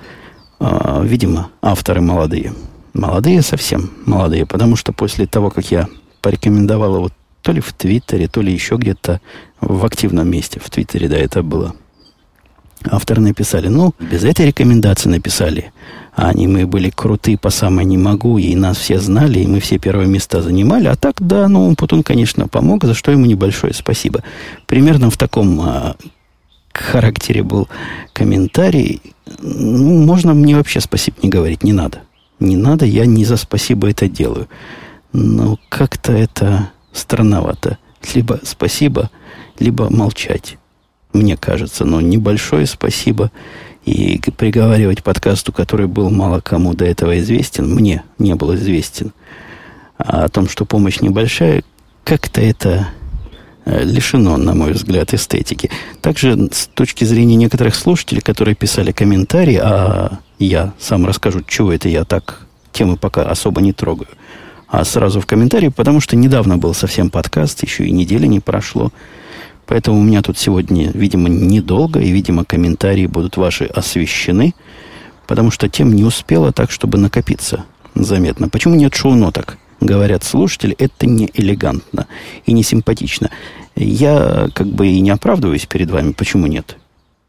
э, 0.62 1.02
видимо, 1.04 1.50
авторы 1.62 2.00
молодые. 2.00 2.54
Молодые 2.94 3.42
совсем 3.42 3.92
молодые, 4.06 4.46
потому 4.46 4.78
что 4.78 4.94
после 4.94 5.26
того, 5.26 5.50
как 5.50 5.70
я 5.70 5.90
порекомендовал 6.22 6.96
его 6.96 7.10
то 7.42 7.52
ли 7.52 7.60
в 7.60 7.74
Твиттере, 7.74 8.30
то 8.30 8.40
ли 8.40 8.54
еще 8.54 8.78
где-то 8.78 9.20
в 9.60 9.84
активном 9.86 10.30
месте, 10.30 10.62
в 10.62 10.70
Твиттере, 10.70 11.10
да, 11.10 11.18
это 11.18 11.44
было. 11.44 11.76
Авторы 12.90 13.20
написали, 13.20 13.68
ну, 13.68 13.94
без 14.00 14.24
этой 14.24 14.46
рекомендации 14.46 15.10
написали– 15.10 15.74
они 16.16 16.48
мы 16.48 16.68
были 16.68 16.90
крутые 16.90 17.38
по 17.38 17.50
самой 17.50 17.86
не 17.86 17.98
могу, 17.98 18.38
и 18.38 18.54
нас 18.56 18.78
все 18.78 19.00
знали, 19.00 19.40
и 19.40 19.48
мы 19.48 19.60
все 19.60 19.78
первые 19.78 20.08
места 20.08 20.42
занимали. 20.42 20.88
А 20.88 20.96
так, 20.96 21.16
да, 21.20 21.48
ну, 21.48 21.74
Путун, 21.76 22.04
конечно, 22.04 22.48
помог, 22.48 22.84
за 22.84 22.94
что 22.94 23.12
ему 23.12 23.26
небольшое 23.26 23.74
спасибо. 23.74 24.24
Примерно 24.68 25.10
в 25.10 25.18
таком 25.18 25.60
а, 25.62 25.96
характере 26.74 27.44
был 27.44 27.70
комментарий. 28.14 29.02
Ну, 29.42 30.06
можно 30.06 30.34
мне 30.34 30.56
вообще 30.56 30.82
спасибо 30.82 31.18
не 31.24 31.30
говорить, 31.30 31.64
не 31.64 31.74
надо. 31.74 32.02
Не 32.40 32.58
надо, 32.58 32.86
я 32.86 33.06
не 33.06 33.24
за 33.24 33.38
спасибо 33.38 33.90
это 33.90 34.10
делаю. 34.10 34.50
Но 35.14 35.60
как-то 35.70 36.12
это 36.12 36.72
странновато. 36.92 37.78
Либо 38.14 38.40
спасибо, 38.44 39.10
либо 39.60 39.90
молчать. 39.90 40.58
Мне 41.14 41.38
кажется, 41.38 41.86
но 41.86 42.02
небольшое 42.02 42.66
спасибо 42.66 43.32
и 43.86 44.22
приговаривать 44.38 45.04
подкасту, 45.04 45.52
который 45.52 45.88
был 45.88 46.10
мало 46.10 46.40
кому 46.40 46.74
до 46.74 46.86
этого 46.86 47.20
известен, 47.20 47.74
мне 47.74 48.04
не 48.20 48.36
был 48.36 48.54
известен, 48.56 49.14
а 49.98 50.26
о 50.26 50.30
том, 50.30 50.48
что 50.48 50.66
помощь 50.66 51.00
небольшая, 51.00 51.64
как-то 52.04 52.42
это 52.42 52.90
э, 53.66 53.84
лишено, 53.84 54.38
на 54.38 54.54
мой 54.54 54.74
взгляд, 54.74 55.14
эстетики. 55.14 55.70
Также 56.02 56.50
с 56.52 56.68
точки 56.68 57.06
зрения 57.06 57.36
некоторых 57.36 57.76
слушателей, 57.76 58.22
которые 58.22 58.56
писали 58.56 58.92
комментарии, 58.92 59.60
а 59.62 60.20
я 60.38 60.74
сам 60.80 61.06
расскажу, 61.06 61.42
чего 61.48 61.74
это 61.74 61.90
я 61.90 62.04
так 62.04 62.48
темы 62.72 62.98
пока 62.98 63.24
особо 63.24 63.62
не 63.62 63.74
трогаю, 63.74 64.10
а 64.68 64.86
сразу 64.86 65.22
в 65.22 65.26
комментарии, 65.26 65.70
потому 65.70 66.02
что 66.02 66.16
недавно 66.16 66.58
был 66.58 66.74
совсем 66.74 67.10
подкаст, 67.10 67.64
еще 67.64 67.86
и 67.86 67.92
недели 67.92 68.28
не 68.28 68.40
прошло, 68.40 68.92
Поэтому 69.66 70.00
у 70.00 70.04
меня 70.04 70.22
тут 70.22 70.38
сегодня, 70.38 70.92
видимо, 70.94 71.30
недолго, 71.30 72.00
и, 72.00 72.12
видимо, 72.12 72.44
комментарии 72.44 73.08
будут 73.08 73.38
ваши 73.38 73.66
освещены, 73.66 74.54
потому 75.28 75.52
что 75.52 75.70
тем 75.70 75.94
не 75.94 76.04
успела 76.04 76.52
так, 76.52 76.72
чтобы 76.72 76.98
накопиться 76.98 77.66
заметно. 77.96 78.50
Почему 78.50 78.76
нет 78.76 78.94
шоу-ноток? 78.96 79.58
Говорят 79.80 80.24
слушатели, 80.24 80.76
это 80.78 81.08
не 81.08 81.30
элегантно 81.34 82.08
и 82.46 82.54
не 82.54 82.64
симпатично. 82.64 83.32
Я 83.76 84.50
как 84.54 84.68
бы 84.68 84.88
и 84.88 85.00
не 85.00 85.10
оправдываюсь 85.10 85.66
перед 85.66 85.90
вами. 85.90 86.12
Почему 86.12 86.48
нет? 86.48 86.78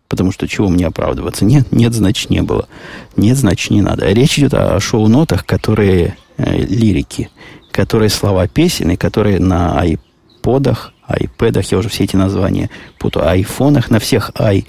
Потому 0.08 0.32
что 0.32 0.46
чего 0.46 0.68
мне 0.68 0.86
оправдываться? 0.86 1.46
Нет, 1.46 1.72
нет, 1.72 1.94
значит, 1.94 2.28
не 2.28 2.42
было. 2.42 2.68
Нет, 3.16 3.38
значит, 3.38 3.70
не 3.70 3.80
надо. 3.80 4.12
Речь 4.12 4.38
идет 4.38 4.52
о 4.52 4.78
шоу-нотах, 4.78 5.46
которые 5.46 6.18
э, 6.36 6.58
лирики, 6.58 7.30
которые 7.70 8.10
слова 8.10 8.46
песен, 8.46 8.90
и 8.90 8.96
которые 8.96 9.40
на 9.40 9.80
айподах 9.80 10.92
айпэдах, 11.12 11.70
я 11.70 11.78
уже 11.78 11.88
все 11.88 12.04
эти 12.04 12.16
названия 12.16 12.70
путаю, 12.98 13.28
айфонах, 13.28 13.90
на 13.90 13.98
всех 13.98 14.30
i 14.38 14.64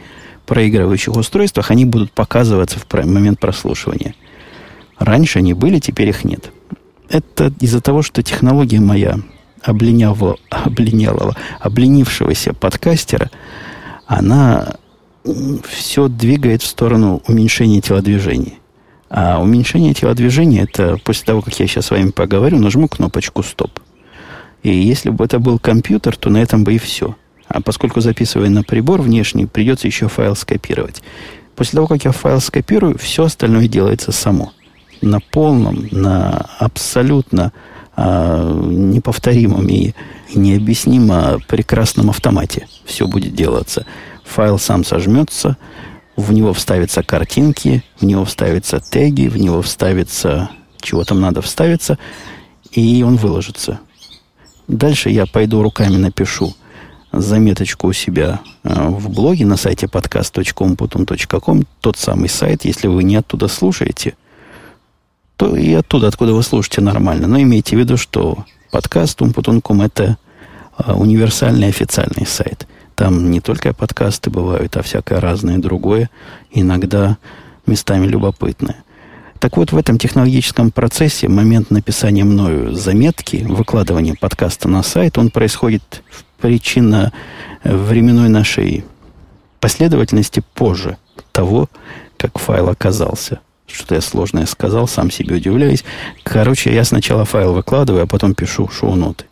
проигрывающих 0.45 1.15
устройствах, 1.15 1.71
они 1.71 1.85
будут 1.85 2.11
показываться 2.11 2.77
в 2.79 3.05
момент 3.05 3.39
прослушивания. 3.39 4.13
Раньше 4.99 5.39
они 5.39 5.53
были, 5.53 5.79
теперь 5.79 6.09
их 6.09 6.23
нет. 6.23 6.51
Это 7.09 7.53
из-за 7.59 7.81
того, 7.81 8.01
что 8.01 8.23
технология 8.23 8.79
моя 8.79 9.19
облинявого, 9.61 10.37
облинялого, 10.49 11.35
обленившегося 11.59 12.53
подкастера, 12.53 13.31
она 14.05 14.75
все 15.67 16.07
двигает 16.07 16.61
в 16.61 16.67
сторону 16.67 17.21
уменьшения 17.27 17.81
телодвижений. 17.81 18.59
А 19.09 19.39
уменьшение 19.39 19.93
телодвижения, 19.93 20.63
это 20.63 20.97
после 21.03 21.25
того, 21.25 21.41
как 21.41 21.59
я 21.59 21.67
сейчас 21.67 21.85
с 21.85 21.91
вами 21.91 22.09
поговорю, 22.09 22.57
нажму 22.57 22.87
кнопочку 22.87 23.43
«Стоп». 23.43 23.79
И 24.63 24.73
если 24.73 25.09
бы 25.09 25.25
это 25.25 25.39
был 25.39 25.59
компьютер, 25.59 26.15
то 26.15 26.29
на 26.29 26.37
этом 26.37 26.63
бы 26.63 26.73
и 26.73 26.77
все. 26.77 27.15
А 27.47 27.61
поскольку 27.61 28.01
записывая 28.01 28.49
на 28.49 28.63
прибор 28.63 29.01
внешний, 29.01 29.45
придется 29.45 29.87
еще 29.87 30.07
файл 30.07 30.35
скопировать. 30.35 31.03
После 31.55 31.77
того, 31.77 31.87
как 31.87 32.03
я 32.05 32.11
файл 32.11 32.41
скопирую, 32.41 32.97
все 32.97 33.25
остальное 33.25 33.67
делается 33.67 34.11
само. 34.11 34.53
На 35.01 35.19
полном, 35.19 35.87
на 35.91 36.47
абсолютно 36.57 37.51
а, 37.95 38.51
неповторимом 38.65 39.67
и 39.67 39.93
необъяснимо 40.33 41.39
прекрасном 41.47 42.09
автомате 42.09 42.67
все 42.85 43.05
будет 43.05 43.35
делаться. 43.35 43.85
Файл 44.23 44.57
сам 44.57 44.83
сожмется, 44.83 45.57
в 46.15 46.31
него 46.31 46.53
вставятся 46.53 47.03
картинки, 47.03 47.83
в 47.99 48.05
него 48.05 48.25
вставятся 48.25 48.79
теги, 48.79 49.27
в 49.27 49.37
него 49.37 49.61
вставится, 49.61 50.49
чего 50.81 51.03
там 51.03 51.19
надо 51.21 51.41
вставиться, 51.41 51.99
и 52.71 53.03
он 53.03 53.17
выложится. 53.17 53.79
Дальше 54.67 55.09
я 55.09 55.25
пойду 55.25 55.61
руками 55.61 55.97
напишу 55.97 56.55
заметочку 57.13 57.87
у 57.87 57.93
себя 57.93 58.41
э, 58.63 58.87
в 58.89 59.09
блоге 59.09 59.45
на 59.45 59.55
сайте 59.55 59.85
podcast.com.com, 59.85 61.63
тот 61.79 61.97
самый 61.97 62.27
сайт, 62.27 62.65
если 62.65 62.87
вы 62.87 63.03
не 63.03 63.15
оттуда 63.15 63.47
слушаете, 63.47 64.15
то 65.37 65.55
и 65.55 65.73
оттуда, 65.73 66.07
откуда 66.07 66.33
вы 66.33 66.41
слушаете, 66.41 66.81
нормально. 66.81 67.27
Но 67.27 67.39
имейте 67.39 67.75
в 67.75 67.79
виду, 67.79 67.97
что 67.97 68.45
подкаст 68.71 69.21
Умпутунком 69.21 69.81
это 69.81 70.17
э, 70.77 70.91
универсальный 70.91 71.67
официальный 71.67 72.25
сайт. 72.25 72.67
Там 72.95 73.29
не 73.29 73.41
только 73.41 73.73
подкасты 73.73 74.29
бывают, 74.29 74.75
а 74.77 74.81
всякое 74.81 75.19
разное 75.19 75.59
другое, 75.59 76.09
иногда 76.51 77.17
местами 77.65 78.07
любопытное. 78.07 78.82
Так 79.43 79.57
вот, 79.57 79.73
в 79.73 79.77
этом 79.77 79.97
технологическом 79.97 80.71
процессе 80.71 81.27
момент 81.27 81.69
написания 81.69 82.23
мною 82.23 82.73
заметки, 82.73 83.45
выкладывания 83.45 84.15
подкаста 84.17 84.69
на 84.69 84.83
сайт, 84.83 85.17
он 85.17 85.31
происходит 85.31 86.01
в 86.09 86.23
причинно-временной 86.41 88.29
нашей 88.29 88.85
последовательности 89.59 90.41
позже 90.53 90.95
того, 91.33 91.67
как 92.15 92.39
файл 92.39 92.69
оказался. 92.69 93.41
Что-то 93.67 93.95
я 93.95 94.01
сложное 94.01 94.45
сказал, 94.45 94.87
сам 94.87 95.11
себе 95.11 95.35
удивляюсь. 95.35 95.83
Короче, 96.23 96.73
я 96.73 96.85
сначала 96.85 97.25
файл 97.25 97.51
выкладываю, 97.51 98.03
а 98.03 98.07
потом 98.07 98.35
пишу 98.35 98.69
шоу-ноты. 98.69 99.25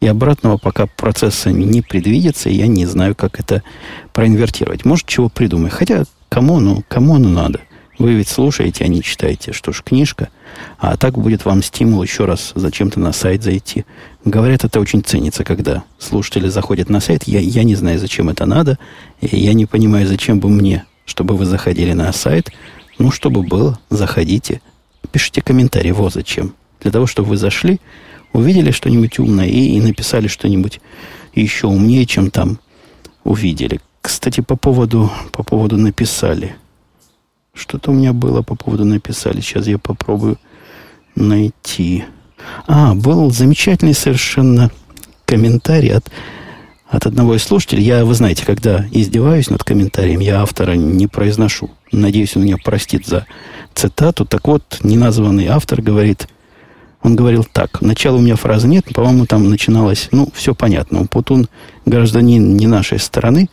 И 0.00 0.06
обратного 0.06 0.56
пока 0.56 0.86
процесса 0.86 1.50
не 1.50 1.82
предвидится, 1.82 2.48
и 2.48 2.54
я 2.54 2.68
не 2.68 2.86
знаю, 2.86 3.16
как 3.16 3.40
это 3.40 3.64
проинвертировать. 4.12 4.84
Может, 4.84 5.08
чего 5.08 5.28
придумать. 5.28 5.72
Хотя, 5.72 6.04
кому 6.28 6.58
оно, 6.58 6.84
кому 6.86 7.16
оно 7.16 7.28
надо– 7.28 7.60
Вы 7.98 8.14
ведь 8.14 8.28
слушаете, 8.28 8.84
а 8.84 8.88
не 8.88 9.02
читаете. 9.02 9.52
Что 9.52 9.72
ж, 9.72 9.82
книжка. 9.82 10.30
А 10.78 10.96
так 10.96 11.18
будет 11.18 11.44
вам 11.44 11.62
стимул 11.62 12.02
еще 12.02 12.24
раз 12.24 12.52
зачем-то 12.54 12.98
на 12.98 13.12
сайт 13.12 13.42
зайти. 13.42 13.84
Говорят, 14.24 14.64
это 14.64 14.80
очень 14.80 15.02
ценится, 15.02 15.44
когда 15.44 15.84
слушатели 15.98 16.48
заходят 16.48 16.88
на 16.88 17.00
сайт. 17.00 17.24
Я, 17.24 17.40
я 17.40 17.64
не 17.64 17.74
знаю, 17.74 17.98
зачем 17.98 18.28
это 18.28 18.46
надо. 18.46 18.78
И 19.20 19.36
я 19.36 19.52
не 19.52 19.66
понимаю, 19.66 20.06
зачем 20.06 20.40
бы 20.40 20.48
мне, 20.48 20.84
чтобы 21.04 21.36
вы 21.36 21.44
заходили 21.44 21.92
на 21.92 22.12
сайт. 22.12 22.50
Ну, 22.98 23.10
чтобы 23.10 23.42
было, 23.42 23.78
заходите. 23.90 24.60
Пишите 25.10 25.42
комментарий, 25.42 25.92
вот 25.92 26.14
зачем. 26.14 26.54
Для 26.80 26.90
того, 26.90 27.06
чтобы 27.06 27.30
вы 27.30 27.36
зашли, 27.36 27.80
увидели 28.32 28.70
что-нибудь 28.70 29.18
умное 29.18 29.46
и, 29.46 29.76
и 29.76 29.80
написали 29.80 30.28
что-нибудь 30.28 30.80
еще 31.34 31.66
умнее, 31.66 32.06
чем 32.06 32.30
там 32.30 32.58
увидели. 33.24 33.80
Кстати, 34.00 34.40
по 34.40 34.56
поводу, 34.56 35.10
по 35.32 35.42
поводу 35.42 35.76
написали. 35.76 36.56
Что-то 37.54 37.90
у 37.90 37.94
меня 37.94 38.12
было 38.12 38.42
по 38.42 38.54
поводу 38.54 38.84
написали. 38.84 39.40
Сейчас 39.40 39.66
я 39.66 39.78
попробую 39.78 40.38
найти. 41.14 42.04
А, 42.66 42.94
был 42.94 43.30
замечательный 43.30 43.94
совершенно 43.94 44.70
комментарий 45.26 45.92
от, 45.92 46.10
от 46.88 47.06
одного 47.06 47.34
из 47.36 47.42
слушателей. 47.42 47.84
Я, 47.84 48.04
вы 48.04 48.14
знаете, 48.14 48.46
когда 48.46 48.86
издеваюсь 48.90 49.50
над 49.50 49.64
комментарием, 49.64 50.20
я 50.20 50.40
автора 50.40 50.72
не 50.72 51.06
произношу. 51.06 51.70
Надеюсь, 51.92 52.36
он 52.36 52.44
меня 52.44 52.56
простит 52.56 53.06
за 53.06 53.26
цитату. 53.74 54.24
Так 54.24 54.48
вот, 54.48 54.78
неназванный 54.82 55.46
автор 55.46 55.82
говорит, 55.82 56.28
он 57.02 57.16
говорил 57.16 57.44
так. 57.44 57.82
Начала 57.82 58.16
у 58.16 58.20
меня 58.20 58.36
фразы 58.36 58.66
нет, 58.66 58.86
по-моему, 58.94 59.26
там 59.26 59.50
начиналось, 59.50 60.08
ну, 60.10 60.28
все 60.34 60.54
понятно. 60.54 61.06
Путун 61.06 61.48
гражданин 61.84 62.56
не 62.56 62.66
нашей 62.66 62.98
страны, 62.98 63.50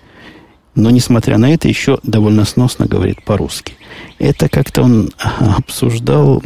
но, 0.80 0.90
несмотря 0.90 1.38
на 1.38 1.54
это, 1.54 1.68
еще 1.68 2.00
довольно 2.04 2.46
сносно 2.46 2.86
говорит 2.86 3.24
по-русски. 3.24 3.74
Это 4.18 4.50
как-то 4.50 4.84
он 4.84 5.12
обсуждал 5.40 6.42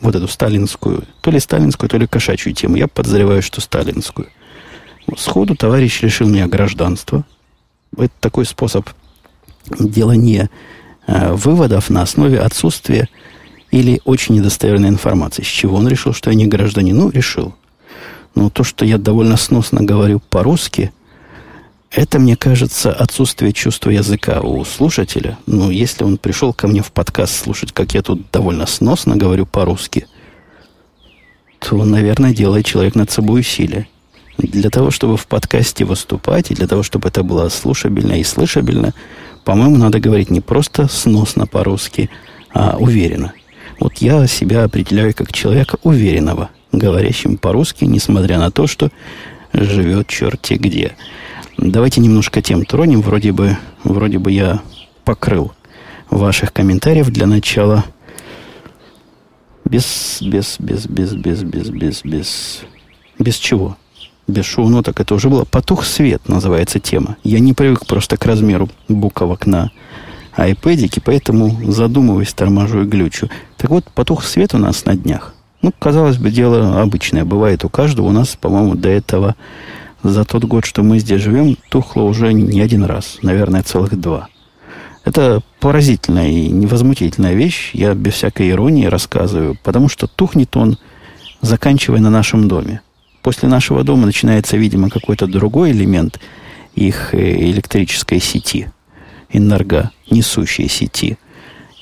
вот 0.00 0.14
эту 0.14 0.28
сталинскую, 0.28 1.04
то 1.20 1.30
ли 1.30 1.40
сталинскую, 1.40 1.88
то 1.88 1.96
ли 1.96 2.06
кошачью 2.06 2.52
тему. 2.52 2.76
Я 2.76 2.88
подозреваю, 2.88 3.42
что 3.42 3.60
сталинскую. 3.60 4.28
Сходу 5.16 5.54
товарищ 5.56 6.02
лишил 6.02 6.28
меня 6.28 6.46
гражданства. 6.46 7.24
Это 7.96 8.12
такой 8.20 8.44
способ 8.44 8.88
делания 9.78 10.50
э, 11.06 11.32
выводов 11.32 11.90
на 11.90 12.02
основе 12.02 12.40
отсутствия 12.40 13.08
или 13.70 14.00
очень 14.04 14.36
недостоверной 14.36 14.88
информации. 14.88 15.42
С 15.42 15.46
чего 15.46 15.76
он 15.76 15.88
решил, 15.88 16.12
что 16.12 16.30
я 16.30 16.36
не 16.36 16.46
гражданин? 16.46 16.96
Ну, 16.96 17.10
решил. 17.10 17.54
Но 18.34 18.50
то, 18.50 18.64
что 18.64 18.84
я 18.84 18.98
довольно 18.98 19.36
сносно 19.36 19.82
говорю 19.82 20.20
по-русски– 20.20 20.92
это, 21.94 22.18
мне 22.18 22.36
кажется, 22.36 22.92
отсутствие 22.92 23.52
чувства 23.52 23.90
языка 23.90 24.40
у 24.40 24.64
слушателя. 24.64 25.38
Ну, 25.46 25.70
если 25.70 26.04
он 26.04 26.18
пришел 26.18 26.52
ко 26.52 26.66
мне 26.66 26.82
в 26.82 26.90
подкаст 26.90 27.42
слушать, 27.44 27.72
как 27.72 27.94
я 27.94 28.02
тут 28.02 28.30
довольно 28.32 28.66
сносно 28.66 29.16
говорю 29.16 29.46
по-русски, 29.46 30.06
то, 31.60 31.84
наверное, 31.84 32.34
делает 32.34 32.66
человек 32.66 32.94
над 32.94 33.10
собой 33.10 33.40
усилие. 33.40 33.88
Для 34.38 34.70
того, 34.70 34.90
чтобы 34.90 35.16
в 35.16 35.26
подкасте 35.26 35.84
выступать, 35.84 36.50
и 36.50 36.54
для 36.54 36.66
того, 36.66 36.82
чтобы 36.82 37.08
это 37.08 37.22
было 37.22 37.48
слушабельно 37.48 38.18
и 38.18 38.24
слышабельно, 38.24 38.92
по-моему, 39.44 39.76
надо 39.76 40.00
говорить 40.00 40.30
не 40.30 40.40
просто 40.40 40.88
сносно 40.88 41.46
по-русски, 41.46 42.10
а 42.52 42.76
уверенно. 42.78 43.32
Вот 43.78 43.98
я 43.98 44.26
себя 44.26 44.64
определяю 44.64 45.14
как 45.14 45.32
человека 45.32 45.78
уверенного, 45.82 46.50
говорящим 46.72 47.36
по-русски, 47.36 47.84
несмотря 47.84 48.38
на 48.38 48.50
то, 48.50 48.66
что 48.66 48.90
живет 49.52 50.08
черти 50.08 50.54
где. 50.54 50.96
Давайте 51.56 52.00
немножко 52.00 52.42
тем 52.42 52.64
тронем. 52.64 53.00
Вроде 53.00 53.32
бы, 53.32 53.56
вроде 53.84 54.18
бы 54.18 54.32
я 54.32 54.60
покрыл 55.04 55.52
ваших 56.10 56.52
комментариев 56.52 57.10
для 57.10 57.26
начала. 57.26 57.84
Без, 59.64 60.18
без, 60.20 60.56
без, 60.58 60.86
без, 60.86 61.14
без, 61.14 61.42
без, 61.42 61.70
без, 61.70 62.02
без. 62.02 62.62
Без 63.18 63.36
чего? 63.36 63.76
Без 64.26 64.44
шоу-ноток 64.46 65.00
это 65.00 65.14
уже 65.14 65.28
было. 65.28 65.44
«Потух 65.44 65.84
свет» 65.84 66.28
называется 66.28 66.80
тема. 66.80 67.16
Я 67.24 67.40
не 67.40 67.52
привык 67.52 67.86
просто 67.86 68.16
к 68.16 68.24
размеру 68.24 68.70
буковок 68.88 69.46
на 69.46 69.70
айпэдике, 70.32 71.00
поэтому 71.00 71.70
задумываюсь, 71.70 72.32
торможу 72.32 72.82
и 72.82 72.86
глючу. 72.86 73.28
Так 73.56 73.70
вот, 73.70 73.84
«Потух 73.94 74.24
свет» 74.24 74.54
у 74.54 74.58
нас 74.58 74.84
на 74.86 74.96
днях. 74.96 75.34
Ну, 75.62 75.72
казалось 75.78 76.16
бы, 76.16 76.30
дело 76.30 76.80
обычное. 76.80 77.24
Бывает 77.24 77.64
у 77.64 77.68
каждого. 77.68 78.06
У 78.06 78.12
нас, 78.12 78.36
по-моему, 78.36 78.74
до 78.74 78.88
этого 78.88 79.34
за 80.04 80.24
тот 80.24 80.44
год, 80.44 80.64
что 80.64 80.82
мы 80.82 80.98
здесь 80.98 81.22
живем, 81.22 81.56
тухло 81.70 82.02
уже 82.02 82.32
не 82.32 82.60
один 82.60 82.84
раз, 82.84 83.18
наверное, 83.22 83.62
целых 83.62 83.98
два. 83.98 84.28
Это 85.04 85.42
поразительная 85.60 86.28
и 86.28 86.48
невозмутительная 86.48 87.34
вещь, 87.34 87.70
я 87.74 87.94
без 87.94 88.14
всякой 88.14 88.50
иронии 88.50 88.86
рассказываю, 88.86 89.56
потому 89.62 89.88
что 89.88 90.06
тухнет 90.06 90.56
он, 90.56 90.78
заканчивая 91.40 92.00
на 92.00 92.10
нашем 92.10 92.48
доме. 92.48 92.80
После 93.22 93.48
нашего 93.48 93.82
дома 93.82 94.06
начинается, 94.06 94.56
видимо, 94.56 94.90
какой-то 94.90 95.26
другой 95.26 95.72
элемент 95.72 96.20
их 96.74 97.14
э, 97.14 97.50
электрической 97.50 98.20
сети, 98.20 98.70
энерго 99.30 99.90
несущей 100.10 100.68
сети. 100.68 101.18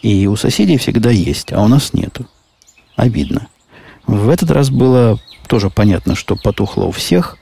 И 0.03 0.27
у 0.27 0.37
соседей 0.37 0.79
всегда 0.79 1.11
есть, 1.11 1.53
а 1.53 1.63
у 1.63 1.69
нас 1.69 1.93
нету. 1.93 2.27
Обидно. 2.97 3.49
В 4.07 4.29
этот 4.29 4.51
раз 4.51 4.71
было 4.71 5.21
тоже 5.49 5.71
понятно, 5.71 6.15
что 6.15 6.37
потухло 6.37 6.85
у 6.85 6.91
всех, 6.91 7.37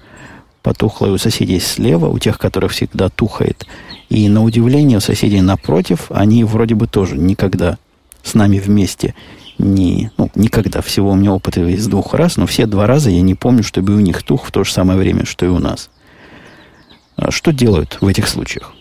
потухло 0.63 1.07
и 1.07 1.11
у 1.11 1.19
соседей 1.19 1.61
слева, 1.61 2.07
у 2.07 2.19
тех, 2.19 2.39
которых 2.39 2.73
всегда 2.73 3.09
тухает. 3.09 3.67
И 4.09 4.29
на 4.29 4.43
удивление 4.43 4.99
у 4.99 5.01
соседей 5.01 5.41
напротив, 5.41 6.07
они 6.11 6.45
вроде 6.45 6.75
бы 6.75 6.87
тоже 6.87 7.17
никогда 7.17 7.79
с 8.23 8.35
нами 8.35 8.59
вместе 8.59 9.15
не, 9.59 10.11
ну, 10.17 10.31
никогда. 10.35 10.81
Всего 10.83 11.11
у 11.11 11.15
меня 11.15 11.33
опыт 11.33 11.59
из 11.59 11.87
двух 11.87 12.15
раз, 12.15 12.37
но 12.37 12.47
все 12.47 12.67
два 12.67 12.87
раза 12.87 13.11
я 13.11 13.21
не 13.21 13.35
помню, 13.35 13.63
чтобы 13.63 13.95
у 13.95 14.01
них 14.01 14.23
тух 14.23 14.47
в 14.47 14.53
то 14.53 14.65
же 14.65 14.73
самое 14.73 14.99
время, 14.99 15.25
что 15.27 15.47
и 15.47 15.49
у 15.49 15.59
нас. 15.59 15.91
А 17.17 17.31
что 17.31 17.53
делают 17.53 17.99
в 18.01 18.07
этих 18.07 18.29
случаях? 18.29 18.73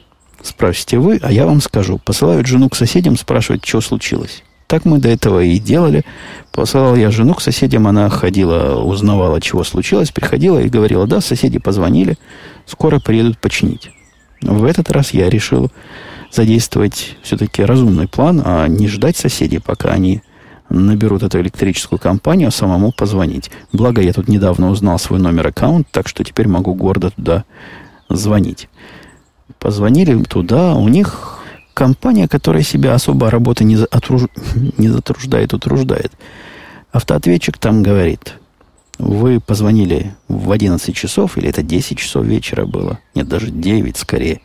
Спросите 0.42 0.98
вы, 0.98 1.20
а 1.22 1.32
я 1.32 1.46
вам 1.46 1.62
скажу. 1.62 1.98
Посылают 1.98 2.48
жену 2.48 2.70
к 2.70 2.76
соседям, 2.76 3.18
спрашивают, 3.18 3.66
что 3.66 3.82
случилось. 3.82 4.44
Так 4.70 4.86
мы 4.86 5.00
до 5.00 5.10
этого 5.10 5.44
и 5.44 5.58
делали. 5.58 6.06
Посылал 6.52 6.96
я 6.96 7.10
жену 7.10 7.34
к 7.34 7.42
соседям, 7.42 7.88
она 7.88 8.08
ходила, 8.10 8.80
узнавала, 8.80 9.42
чего 9.42 9.64
случилось, 9.64 10.12
приходила 10.12 10.60
и 10.60 10.70
говорила, 10.70 11.08
да, 11.08 11.22
соседи 11.22 11.58
позвонили, 11.58 12.20
скоро 12.68 13.00
приедут 13.00 13.40
починить. 13.40 13.90
В 14.44 14.64
этот 14.66 14.92
раз 14.92 15.10
я 15.12 15.28
решил 15.28 15.72
задействовать 16.32 17.18
все-таки 17.24 17.64
разумный 17.64 18.08
план, 18.08 18.44
а 18.46 18.68
не 18.68 18.88
ждать 18.88 19.18
соседей, 19.18 19.58
пока 19.58 19.90
они 19.90 20.22
наберут 20.70 21.24
эту 21.24 21.42
электрическую 21.42 21.98
компанию, 21.98 22.50
а 22.50 22.52
самому 22.52 22.92
позвонить. 22.92 23.50
Благо, 23.74 24.04
я 24.04 24.14
тут 24.14 24.28
недавно 24.28 24.70
узнал 24.70 25.00
свой 25.00 25.20
номер 25.20 25.48
аккаунт, 25.48 25.88
так 25.90 26.08
что 26.08 26.24
теперь 26.24 26.48
могу 26.48 26.76
гордо 26.76 27.10
туда 27.10 27.44
звонить. 28.08 28.70
Позвонили 29.58 30.24
туда, 30.26 30.76
у 30.76 30.88
них 30.90 31.39
компания, 31.80 32.28
которая 32.28 32.62
себя 32.62 32.94
особо 32.94 33.30
работы 33.30 33.64
не, 33.64 33.78
отруж... 33.78 34.24
не 34.78 34.90
затруждает, 34.90 35.54
утруждает. 35.54 36.12
Автоответчик 36.92 37.58
там 37.58 37.84
говорит, 37.84 38.36
вы 38.98 39.40
позвонили 39.40 40.14
в 40.28 40.52
11 40.52 40.94
часов, 40.94 41.38
или 41.38 41.48
это 41.48 41.64
10 41.64 41.98
часов 41.98 42.26
вечера 42.26 42.66
было, 42.66 43.00
нет, 43.16 43.30
даже 43.30 43.50
9 43.50 43.96
скорее. 43.96 44.42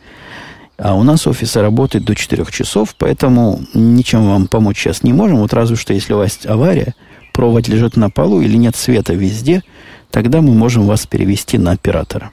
А 0.79 0.95
у 0.95 1.03
нас 1.03 1.27
офисы 1.27 1.61
работают 1.61 2.05
до 2.05 2.15
4 2.15 2.45
часов, 2.53 2.95
поэтому 2.97 3.61
ничем 3.75 4.29
вам 4.29 4.47
помочь 4.47 4.79
сейчас 4.79 5.03
не 5.03 5.13
можем. 5.13 5.39
Вот 5.39 5.53
разве 5.53 5.75
что, 5.75 5.93
если 5.93 6.13
у 6.13 6.19
вас 6.19 6.39
авария, 6.45 6.95
провод 7.33 7.67
лежит 7.67 7.97
на 7.97 8.11
полу 8.11 8.43
или 8.43 8.57
нет 8.57 8.77
света 8.77 9.13
везде, 9.13 9.65
тогда 10.13 10.41
мы 10.41 10.55
можем 10.55 10.87
вас 10.87 11.05
перевести 11.09 11.59
на 11.59 11.73
оператора. 11.73 12.31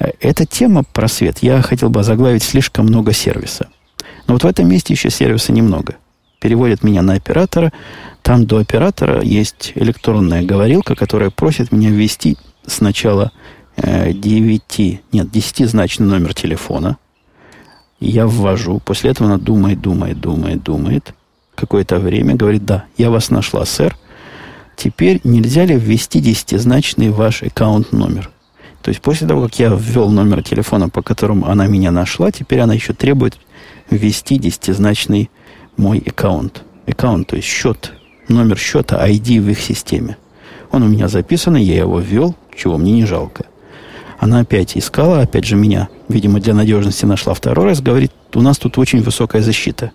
Э, 0.00 0.12
эта 0.20 0.46
тема 0.46 0.82
про 0.82 1.08
свет 1.08 1.40
я 1.42 1.60
хотел 1.60 1.90
бы 1.90 2.02
заглавить 2.02 2.42
слишком 2.42 2.86
много 2.86 3.12
сервиса. 3.12 3.68
Но 4.28 4.34
вот 4.34 4.44
в 4.44 4.46
этом 4.46 4.68
месте 4.68 4.92
еще 4.94 5.10
сервиса 5.10 5.52
немного. 5.52 5.96
Переводят 6.38 6.84
меня 6.84 7.02
на 7.02 7.14
оператора. 7.14 7.72
Там 8.22 8.46
до 8.46 8.58
оператора 8.58 9.22
есть 9.22 9.72
электронная 9.74 10.44
говорилка, 10.44 10.94
которая 10.94 11.30
просит 11.30 11.72
меня 11.72 11.90
ввести 11.90 12.36
сначала 12.64 13.32
э, 13.76 14.12
9, 14.12 15.00
нет, 15.12 15.26
10-значный 15.26 16.06
номер 16.06 16.34
телефона. 16.34 16.98
Я 18.00 18.26
ввожу. 18.26 18.80
После 18.84 19.10
этого 19.10 19.30
она 19.30 19.38
думает, 19.38 19.80
думает, 19.80 20.20
думает, 20.20 20.62
думает. 20.62 21.14
Какое-то 21.54 21.98
время 21.98 22.36
говорит, 22.36 22.64
да, 22.64 22.84
я 22.98 23.10
вас 23.10 23.30
нашла, 23.30 23.64
сэр. 23.64 23.96
Теперь 24.76 25.20
нельзя 25.24 25.64
ли 25.64 25.76
ввести 25.76 26.20
десятизначный 26.20 27.10
ваш 27.10 27.42
аккаунт 27.42 27.92
номер? 27.92 28.30
То 28.82 28.90
есть 28.90 29.00
после 29.00 29.26
того, 29.26 29.42
как 29.42 29.58
я 29.58 29.70
ввел 29.70 30.10
номер 30.10 30.42
телефона, 30.44 30.88
по 30.88 31.02
которому 31.02 31.48
она 31.48 31.66
меня 31.66 31.90
нашла, 31.90 32.30
теперь 32.30 32.60
она 32.60 32.74
еще 32.74 32.92
требует 32.92 33.38
ввести 33.90 34.38
десятизначный 34.38 35.30
мой 35.76 36.02
аккаунт. 36.06 36.62
Аккаунт, 36.86 37.28
то 37.28 37.36
есть 37.36 37.48
счет, 37.48 37.92
номер 38.28 38.58
счета, 38.58 39.06
ID 39.06 39.40
в 39.40 39.48
их 39.50 39.60
системе. 39.60 40.16
Он 40.70 40.82
у 40.82 40.88
меня 40.88 41.08
записан, 41.08 41.56
я 41.56 41.76
его 41.76 41.98
ввел, 42.00 42.34
чего 42.54 42.76
мне 42.76 42.92
не 42.92 43.06
жалко. 43.06 43.46
Она 44.18 44.40
опять 44.40 44.76
искала, 44.76 45.20
опять 45.20 45.44
же 45.44 45.56
меня, 45.56 45.88
видимо, 46.08 46.40
для 46.40 46.52
надежности 46.52 47.04
нашла 47.04 47.34
второй 47.34 47.66
раз, 47.66 47.80
говорит, 47.80 48.12
у 48.34 48.40
нас 48.40 48.58
тут 48.58 48.76
очень 48.76 49.00
высокая 49.02 49.42
защита. 49.42 49.92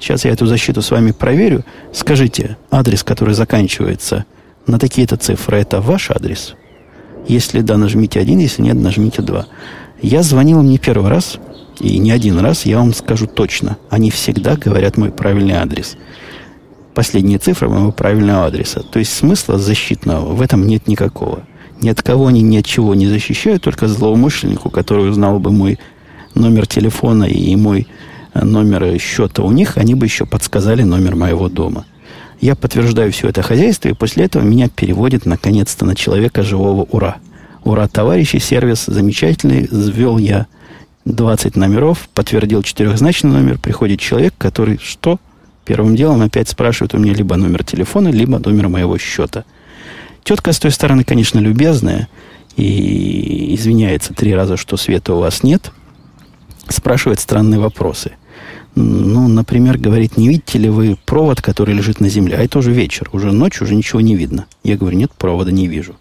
Сейчас 0.00 0.24
я 0.24 0.32
эту 0.32 0.46
защиту 0.46 0.82
с 0.82 0.90
вами 0.90 1.12
проверю. 1.12 1.64
Скажите, 1.92 2.56
адрес, 2.70 3.02
который 3.02 3.34
заканчивается 3.34 4.24
на 4.66 4.78
такие-то 4.78 5.16
цифры, 5.16 5.58
это 5.58 5.80
ваш 5.80 6.10
адрес? 6.10 6.54
Если 7.28 7.60
да, 7.60 7.76
нажмите 7.76 8.20
один, 8.20 8.38
если 8.38 8.62
нет, 8.62 8.76
нажмите 8.76 9.22
два. 9.22 9.46
Я 10.00 10.22
звонил 10.22 10.60
им 10.60 10.68
не 10.68 10.78
первый 10.78 11.10
раз, 11.10 11.38
и 11.80 11.98
не 11.98 12.10
один 12.10 12.38
раз, 12.38 12.66
я 12.66 12.78
вам 12.78 12.94
скажу 12.94 13.26
точно. 13.26 13.76
Они 13.90 14.10
всегда 14.10 14.56
говорят 14.56 14.96
мой 14.96 15.10
правильный 15.10 15.54
адрес. 15.54 15.96
Последние 16.94 17.38
цифры 17.38 17.68
моего 17.68 17.92
правильного 17.92 18.46
адреса. 18.46 18.82
То 18.82 18.98
есть 18.98 19.12
смысла 19.12 19.58
защитного 19.58 20.34
в 20.34 20.40
этом 20.40 20.66
нет 20.66 20.88
никакого. 20.88 21.42
Ни 21.82 21.90
от 21.90 22.02
кого 22.02 22.28
они 22.28 22.40
ни 22.40 22.56
от 22.56 22.64
чего 22.64 22.94
не 22.94 23.06
защищают, 23.06 23.62
только 23.62 23.86
злоумышленнику, 23.86 24.70
который 24.70 25.10
узнал 25.10 25.38
бы 25.38 25.52
мой 25.52 25.78
номер 26.34 26.66
телефона 26.66 27.24
и 27.24 27.54
мой 27.56 27.86
э, 28.32 28.44
номер 28.44 28.98
счета 28.98 29.42
у 29.42 29.52
них, 29.52 29.76
они 29.76 29.94
бы 29.94 30.06
еще 30.06 30.24
подсказали 30.24 30.82
номер 30.82 31.16
моего 31.16 31.50
дома. 31.50 31.84
Я 32.40 32.54
подтверждаю 32.54 33.12
все 33.12 33.28
это 33.28 33.42
хозяйство, 33.42 33.88
и 33.88 33.94
после 33.94 34.24
этого 34.24 34.42
меня 34.42 34.68
переводит 34.68 35.26
наконец-то 35.26 35.84
на 35.84 35.94
человека 35.94 36.42
живого 36.42 36.86
ура. 36.90 37.16
Ура, 37.64 37.88
товарищи, 37.88 38.38
сервис 38.38 38.84
замечательный, 38.86 39.68
ввел 39.70 40.16
я 40.18 40.46
20 41.06 41.56
номеров, 41.56 42.08
подтвердил 42.12 42.62
четырехзначный 42.62 43.30
номер, 43.30 43.58
приходит 43.58 44.00
человек, 44.00 44.34
который 44.36 44.78
что? 44.82 45.18
Первым 45.64 45.96
делом 45.96 46.20
опять 46.20 46.48
спрашивает 46.48 46.94
у 46.94 46.98
меня 46.98 47.14
либо 47.14 47.36
номер 47.36 47.64
телефона, 47.64 48.08
либо 48.08 48.38
номер 48.38 48.68
моего 48.68 48.98
счета. 48.98 49.44
Тетка 50.24 50.52
с 50.52 50.58
той 50.58 50.72
стороны, 50.72 51.04
конечно, 51.04 51.38
любезная, 51.38 52.08
и 52.56 53.54
извиняется 53.54 54.14
три 54.14 54.34
раза, 54.34 54.56
что 54.56 54.76
света 54.76 55.14
у 55.14 55.20
вас 55.20 55.44
нет, 55.44 55.70
спрашивает 56.68 57.20
странные 57.20 57.60
вопросы. 57.60 58.12
Ну, 58.74 59.28
например, 59.28 59.78
говорит, 59.78 60.16
не 60.16 60.28
видите 60.28 60.58
ли 60.58 60.68
вы 60.68 60.98
провод, 61.06 61.40
который 61.40 61.74
лежит 61.74 62.00
на 62.00 62.08
земле? 62.08 62.36
А 62.36 62.42
это 62.42 62.58
уже 62.58 62.72
вечер, 62.72 63.08
уже 63.12 63.30
ночь, 63.30 63.62
уже 63.62 63.74
ничего 63.74 64.00
не 64.00 64.16
видно. 64.16 64.46
Я 64.64 64.76
говорю, 64.76 64.98
нет, 64.98 65.12
провода 65.16 65.52
не 65.52 65.68
вижу. 65.68 65.96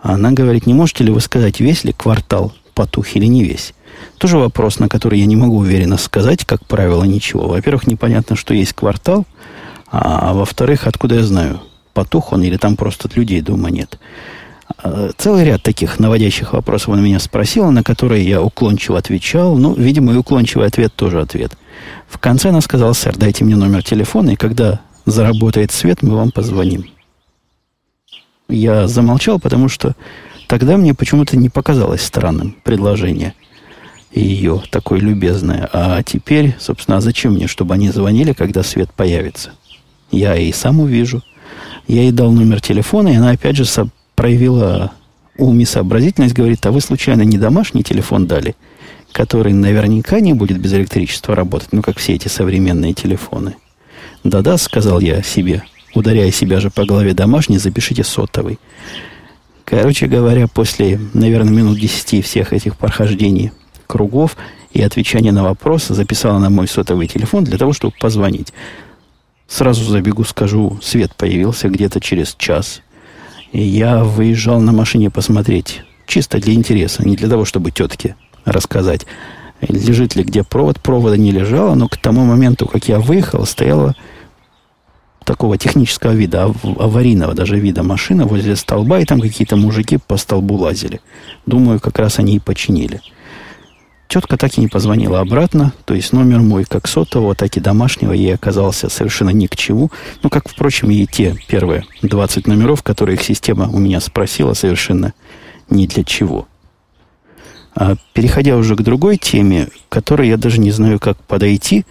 Она 0.00 0.30
говорит, 0.32 0.66
не 0.66 0.74
можете 0.74 1.04
ли 1.04 1.10
вы 1.10 1.20
сказать, 1.20 1.58
весь 1.58 1.84
ли 1.84 1.92
квартал 1.92 2.54
потух 2.74 3.16
или 3.16 3.24
не 3.26 3.42
весь? 3.42 3.72
Тоже 4.18 4.38
вопрос, 4.38 4.78
на 4.78 4.88
который 4.88 5.20
я 5.20 5.26
не 5.26 5.36
могу 5.36 5.58
уверенно 5.58 5.96
сказать, 5.96 6.44
как 6.44 6.64
правило, 6.66 7.04
ничего. 7.04 7.48
Во-первых, 7.48 7.86
непонятно, 7.86 8.36
что 8.36 8.54
есть 8.54 8.72
квартал, 8.72 9.26
а 9.90 10.32
во-вторых, 10.32 10.86
откуда 10.86 11.16
я 11.16 11.22
знаю, 11.22 11.60
потух 11.92 12.32
он 12.32 12.42
или 12.42 12.56
там 12.56 12.76
просто 12.76 13.08
людей 13.14 13.40
дома 13.40 13.70
нет. 13.70 13.98
А, 14.78 15.10
целый 15.16 15.44
ряд 15.44 15.62
таких 15.62 15.98
наводящих 15.98 16.52
вопросов 16.52 16.90
он 16.90 17.02
меня 17.02 17.18
спросил, 17.18 17.70
на 17.70 17.82
которые 17.82 18.26
я 18.26 18.42
уклончиво 18.42 18.98
отвечал. 18.98 19.56
Ну, 19.56 19.74
видимо, 19.74 20.12
и 20.12 20.16
уклончивый 20.16 20.66
ответ 20.66 20.94
тоже 20.94 21.20
ответ. 21.20 21.56
В 22.08 22.18
конце 22.18 22.50
она 22.50 22.60
сказала, 22.60 22.92
сэр, 22.92 23.16
дайте 23.16 23.44
мне 23.44 23.56
номер 23.56 23.82
телефона, 23.82 24.30
и 24.30 24.36
когда 24.36 24.80
заработает 25.04 25.72
свет, 25.72 26.02
мы 26.02 26.16
вам 26.16 26.30
позвоним. 26.30 26.86
Я 28.48 28.86
замолчал, 28.86 29.40
потому 29.40 29.68
что 29.68 29.94
тогда 30.48 30.76
мне 30.76 30.94
почему-то 30.94 31.36
не 31.36 31.48
показалось 31.48 32.02
странным 32.02 32.56
предложение 32.62 33.34
ее, 34.20 34.62
такое 34.70 35.00
любезное. 35.00 35.68
А 35.72 36.02
теперь, 36.02 36.56
собственно, 36.58 36.98
а 36.98 37.00
зачем 37.00 37.34
мне, 37.34 37.46
чтобы 37.46 37.74
они 37.74 37.90
звонили, 37.90 38.32
когда 38.32 38.62
свет 38.62 38.90
появится? 38.92 39.52
Я 40.10 40.36
и 40.36 40.52
сам 40.52 40.80
увижу. 40.80 41.22
Я 41.86 42.02
ей 42.02 42.12
дал 42.12 42.32
номер 42.32 42.60
телефона, 42.60 43.08
и 43.08 43.16
она 43.16 43.30
опять 43.30 43.56
же 43.56 43.64
проявила 44.14 44.92
ум 45.38 45.60
и 45.60 45.64
сообразительность, 45.64 46.34
говорит, 46.34 46.64
а 46.66 46.72
вы 46.72 46.80
случайно 46.80 47.22
не 47.22 47.38
домашний 47.38 47.82
телефон 47.82 48.26
дали, 48.26 48.56
который 49.12 49.52
наверняка 49.52 50.20
не 50.20 50.32
будет 50.32 50.58
без 50.58 50.72
электричества 50.72 51.34
работать, 51.34 51.68
ну, 51.72 51.82
как 51.82 51.98
все 51.98 52.14
эти 52.14 52.28
современные 52.28 52.94
телефоны. 52.94 53.56
Да-да, 54.24 54.56
сказал 54.56 55.00
я 55.00 55.22
себе, 55.22 55.62
ударяя 55.94 56.30
себя 56.30 56.60
же 56.60 56.70
по 56.70 56.84
голове 56.84 57.12
домашний, 57.12 57.58
запишите 57.58 58.02
сотовый. 58.02 58.58
Короче 59.64 60.06
говоря, 60.06 60.46
после, 60.48 60.98
наверное, 61.12 61.52
минут 61.52 61.78
десяти 61.78 62.22
всех 62.22 62.52
этих 62.52 62.76
прохождений 62.76 63.52
кругов 63.86 64.36
и 64.72 64.82
отвечания 64.82 65.32
на 65.32 65.42
вопросы 65.42 65.94
записала 65.94 66.38
на 66.38 66.50
мой 66.50 66.68
сотовый 66.68 67.06
телефон 67.06 67.44
для 67.44 67.58
того, 67.58 67.72
чтобы 67.72 67.94
позвонить. 67.98 68.52
Сразу 69.48 69.84
забегу, 69.84 70.24
скажу, 70.24 70.78
свет 70.82 71.14
появился 71.14 71.68
где-то 71.68 72.00
через 72.00 72.34
час. 72.36 72.82
И 73.52 73.62
я 73.62 74.04
выезжал 74.04 74.60
на 74.60 74.72
машине 74.72 75.08
посмотреть, 75.10 75.82
чисто 76.06 76.38
для 76.38 76.54
интереса, 76.54 77.06
не 77.06 77.16
для 77.16 77.28
того, 77.28 77.44
чтобы 77.44 77.70
тетке 77.70 78.16
рассказать, 78.44 79.06
лежит 79.60 80.16
ли 80.16 80.24
где 80.24 80.42
провод. 80.42 80.80
Провода 80.80 81.16
не 81.16 81.30
лежало, 81.30 81.74
но 81.74 81.88
к 81.88 81.96
тому 81.96 82.24
моменту, 82.24 82.66
как 82.66 82.88
я 82.88 82.98
выехал, 82.98 83.46
стояла 83.46 83.94
такого 85.24 85.58
технического 85.58 86.12
вида, 86.12 86.52
аварийного 86.78 87.34
даже 87.34 87.58
вида 87.58 87.82
машина 87.82 88.26
возле 88.26 88.56
столба, 88.56 89.00
и 89.00 89.04
там 89.04 89.20
какие-то 89.20 89.56
мужики 89.56 89.98
по 89.98 90.16
столбу 90.16 90.54
лазили. 90.54 91.00
Думаю, 91.46 91.80
как 91.80 91.98
раз 91.98 92.18
они 92.18 92.36
и 92.36 92.40
починили. 92.40 93.00
Тетка 94.08 94.36
так 94.36 94.56
и 94.56 94.60
не 94.60 94.68
позвонила 94.68 95.20
обратно, 95.20 95.72
то 95.84 95.94
есть 95.94 96.12
номер 96.12 96.38
мой 96.38 96.64
как 96.64 96.86
сотового, 96.86 97.34
так 97.34 97.56
и 97.56 97.60
домашнего 97.60 98.12
ей 98.12 98.34
оказался 98.34 98.88
совершенно 98.88 99.30
ни 99.30 99.46
к 99.46 99.56
чему. 99.56 99.90
Ну, 100.22 100.30
как, 100.30 100.48
впрочем, 100.48 100.90
и 100.90 101.06
те 101.06 101.36
первые 101.48 101.84
20 102.02 102.46
номеров, 102.46 102.82
которые 102.84 103.16
их 103.16 103.22
система 103.22 103.68
у 103.68 103.78
меня 103.78 104.00
спросила, 104.00 104.54
совершенно 104.54 105.12
ни 105.68 105.86
для 105.86 106.04
чего. 106.04 106.46
А 107.74 107.96
переходя 108.12 108.56
уже 108.56 108.76
к 108.76 108.82
другой 108.82 109.16
теме, 109.16 109.68
которой 109.88 110.28
я 110.28 110.36
даже 110.36 110.60
не 110.60 110.70
знаю, 110.70 111.00
как 111.00 111.18
подойти, 111.24 111.84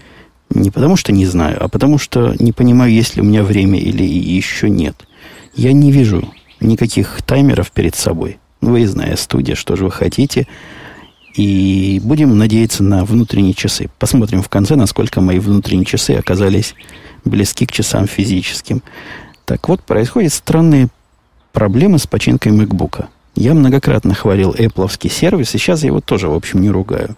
не 0.49 0.71
потому 0.71 0.95
что 0.95 1.11
не 1.11 1.25
знаю, 1.25 1.57
а 1.61 1.67
потому 1.67 1.97
что 1.97 2.33
не 2.39 2.53
понимаю, 2.53 2.93
есть 2.93 3.17
ли 3.17 3.21
у 3.21 3.25
меня 3.25 3.43
время 3.43 3.77
или 3.77 4.03
еще 4.03 4.69
нет. 4.69 5.05
Я 5.53 5.73
не 5.73 5.91
вижу 5.91 6.33
никаких 6.61 7.21
таймеров 7.23 7.71
перед 7.71 7.95
собой. 7.95 8.39
Выездная 8.61 9.17
студия, 9.17 9.55
что 9.55 9.75
же 9.75 9.83
вы 9.83 9.91
хотите– 9.91 10.47
и 11.35 11.99
будем 12.03 12.37
надеяться 12.37 12.83
на 12.83 13.03
внутренние 13.03 13.53
часы. 13.53 13.89
Посмотрим 13.99 14.41
в 14.41 14.49
конце, 14.49 14.75
насколько 14.75 15.19
мои 15.21 15.39
внутренние 15.39 15.85
часы 15.85 16.11
оказались 16.11 16.75
близки 17.25 17.65
к 17.65 17.71
часам 17.71 18.07
физическим. 18.07 18.81
Так 19.45 19.67
вот, 19.67 19.81
происходят 19.81 20.33
странные 20.33 20.87
проблемы 21.51 21.99
с 21.99 22.07
починкой 22.07 22.53
MacBook. 22.53 23.05
Я 23.35 23.53
многократно 23.53 24.13
хвалил 24.13 24.51
Apple 24.53 25.09
сервис, 25.09 25.53
и 25.53 25.57
сейчас 25.57 25.81
я 25.81 25.87
его 25.87 25.99
тоже, 25.99 26.29
в 26.29 26.33
общем, 26.33 26.61
не 26.61 26.69
ругаю. 26.69 27.15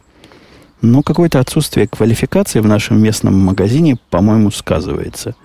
Но 0.81 1.03
какое-то 1.03 1.39
отсутствие 1.39 1.87
квалификации 1.87 2.59
в 2.59 2.65
нашем 2.65 3.01
местном 3.01 3.37
магазине, 3.39 3.97
по-моему, 4.09 4.49
сказывается. 4.51 5.35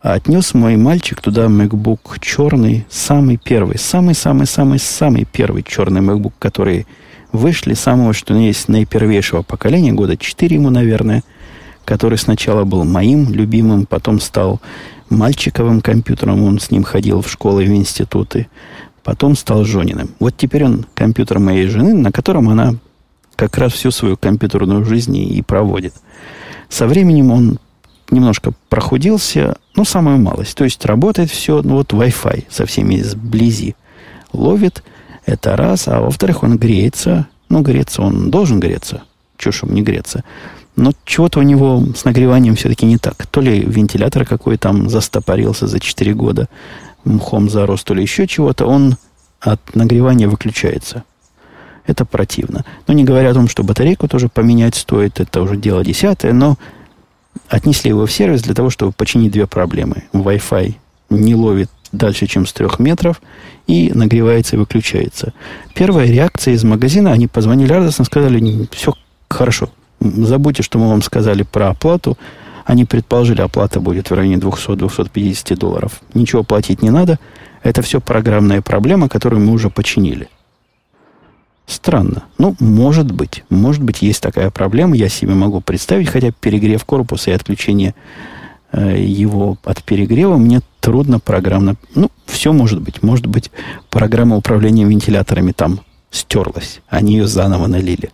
Отнес 0.00 0.54
мой 0.54 0.76
мальчик 0.76 1.20
туда 1.20 1.46
MacBook 1.46 2.20
черный, 2.20 2.86
самый 2.88 3.36
первый, 3.36 3.78
самый-самый-самый-самый 3.78 5.26
первый 5.30 5.64
черный 5.64 6.00
MacBook, 6.00 6.32
который 6.38 6.86
вышли 7.32 7.74
самого, 7.74 8.12
что 8.12 8.34
есть 8.34 8.68
наипервейшего 8.68 9.42
поколения, 9.42 9.92
года 9.92 10.16
4 10.16 10.56
ему, 10.56 10.70
наверное, 10.70 11.22
который 11.84 12.18
сначала 12.18 12.64
был 12.64 12.84
моим 12.84 13.32
любимым, 13.32 13.86
потом 13.86 14.20
стал 14.20 14.60
мальчиковым 15.10 15.80
компьютером, 15.80 16.42
он 16.42 16.58
с 16.58 16.70
ним 16.70 16.82
ходил 16.84 17.22
в 17.22 17.30
школы 17.30 17.64
и 17.64 17.68
в 17.68 17.72
институты, 17.72 18.48
потом 19.02 19.36
стал 19.36 19.64
Жониным. 19.64 20.10
Вот 20.20 20.36
теперь 20.36 20.64
он 20.64 20.86
компьютер 20.94 21.38
моей 21.38 21.66
жены, 21.66 21.94
на 21.94 22.12
котором 22.12 22.48
она 22.48 22.74
как 23.36 23.56
раз 23.56 23.72
всю 23.72 23.90
свою 23.90 24.16
компьютерную 24.16 24.84
жизнь 24.84 25.16
и 25.16 25.40
проводит. 25.42 25.94
Со 26.68 26.86
временем 26.86 27.30
он 27.30 27.58
немножко 28.10 28.52
прохудился, 28.68 29.56
ну, 29.76 29.84
самую 29.84 30.18
малость. 30.18 30.56
То 30.56 30.64
есть 30.64 30.84
работает 30.84 31.30
все, 31.30 31.62
ну, 31.62 31.76
вот 31.76 31.92
Wi-Fi 31.92 32.46
со 32.50 32.66
всеми 32.66 33.00
сблизи. 33.00 33.76
Ловит– 34.32 34.82
это 35.28 35.56
раз. 35.56 35.88
А 35.88 36.00
во-вторых, 36.00 36.42
он 36.42 36.56
греется. 36.56 37.28
Ну, 37.48 37.62
греться 37.62 38.02
он 38.02 38.30
должен 38.30 38.60
греться. 38.60 39.02
Ж 39.38 39.62
не 39.62 39.82
греться? 39.82 40.24
Но 40.74 40.92
чего-то 41.04 41.40
у 41.40 41.42
него 41.42 41.84
с 41.96 42.04
нагреванием 42.04 42.54
все-таки 42.54 42.86
не 42.86 42.98
так. 42.98 43.26
То 43.26 43.40
ли 43.40 43.60
вентилятор 43.60 44.24
какой 44.24 44.56
там 44.56 44.88
застопорился 44.88 45.66
за 45.66 45.80
4 45.80 46.14
года, 46.14 46.48
мхом 47.04 47.50
зарос, 47.50 47.84
то 47.84 47.94
ли 47.94 48.02
еще 48.02 48.26
чего-то. 48.26 48.66
Он 48.66 48.96
от 49.40 49.60
нагревания 49.74 50.28
выключается. 50.28 51.04
Это 51.86 52.04
противно. 52.04 52.64
Но 52.86 52.94
не 52.94 53.04
говоря 53.04 53.30
о 53.30 53.34
том, 53.34 53.48
что 53.48 53.62
батарейку 53.62 54.08
тоже 54.08 54.28
поменять 54.28 54.74
стоит, 54.74 55.20
это 55.20 55.40
уже 55.40 55.56
дело 55.56 55.84
десятое, 55.84 56.32
но 56.32 56.56
отнесли 57.48 57.90
его 57.90 58.06
в 58.06 58.12
сервис 58.12 58.42
для 58.42 58.54
того, 58.54 58.70
чтобы 58.70 58.92
починить 58.92 59.32
две 59.32 59.46
проблемы. 59.46 60.04
Wi-Fi 60.12 60.74
не 61.10 61.34
ловит 61.34 61.70
дальше, 61.92 62.26
чем 62.26 62.46
с 62.46 62.52
трех 62.52 62.78
метров, 62.78 63.20
и 63.66 63.90
нагревается 63.94 64.56
и 64.56 64.58
выключается. 64.58 65.32
Первая 65.74 66.06
реакция 66.08 66.54
из 66.54 66.64
магазина, 66.64 67.12
они 67.12 67.26
позвонили 67.26 67.72
радостно, 67.72 68.04
сказали, 68.04 68.68
все 68.72 68.94
хорошо, 69.28 69.70
забудьте, 70.00 70.62
что 70.62 70.78
мы 70.78 70.88
вам 70.88 71.02
сказали 71.02 71.42
про 71.42 71.70
оплату. 71.70 72.18
Они 72.64 72.84
предположили, 72.84 73.40
оплата 73.40 73.80
будет 73.80 74.10
в 74.10 74.14
районе 74.14 74.36
200-250 74.36 75.56
долларов. 75.56 76.02
Ничего 76.12 76.42
платить 76.42 76.82
не 76.82 76.90
надо. 76.90 77.18
Это 77.62 77.82
все 77.82 78.00
программная 78.00 78.60
проблема, 78.60 79.08
которую 79.08 79.44
мы 79.44 79.52
уже 79.52 79.70
починили. 79.70 80.28
Странно. 81.66 82.24
Ну, 82.38 82.56
может 82.60 83.10
быть. 83.12 83.44
Может 83.50 83.82
быть, 83.82 84.00
есть 84.00 84.22
такая 84.22 84.50
проблема. 84.50 84.96
Я 84.96 85.08
себе 85.08 85.34
могу 85.34 85.60
представить, 85.60 86.08
хотя 86.08 86.30
перегрев 86.30 86.84
корпуса 86.84 87.30
и 87.30 87.34
отключение 87.34 87.94
его 88.72 89.56
от 89.64 89.82
перегрева 89.82 90.36
мне 90.36 90.60
трудно 90.80 91.20
программно... 91.20 91.76
Ну, 91.94 92.10
все 92.26 92.52
может 92.52 92.80
быть. 92.80 93.02
Может 93.02 93.26
быть, 93.26 93.50
программа 93.90 94.36
управления 94.36 94.84
вентиляторами 94.84 95.52
там 95.52 95.80
стерлась. 96.10 96.80
Они 96.88 97.14
ее 97.14 97.26
заново 97.26 97.66
налили. 97.66 98.10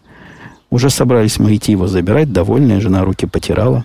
Уже 0.70 0.90
собрались 0.90 1.38
мы 1.38 1.54
идти 1.54 1.72
его 1.72 1.86
забирать. 1.86 2.32
Довольная 2.32 2.80
жена 2.80 3.04
руки 3.04 3.26
потирала. 3.26 3.84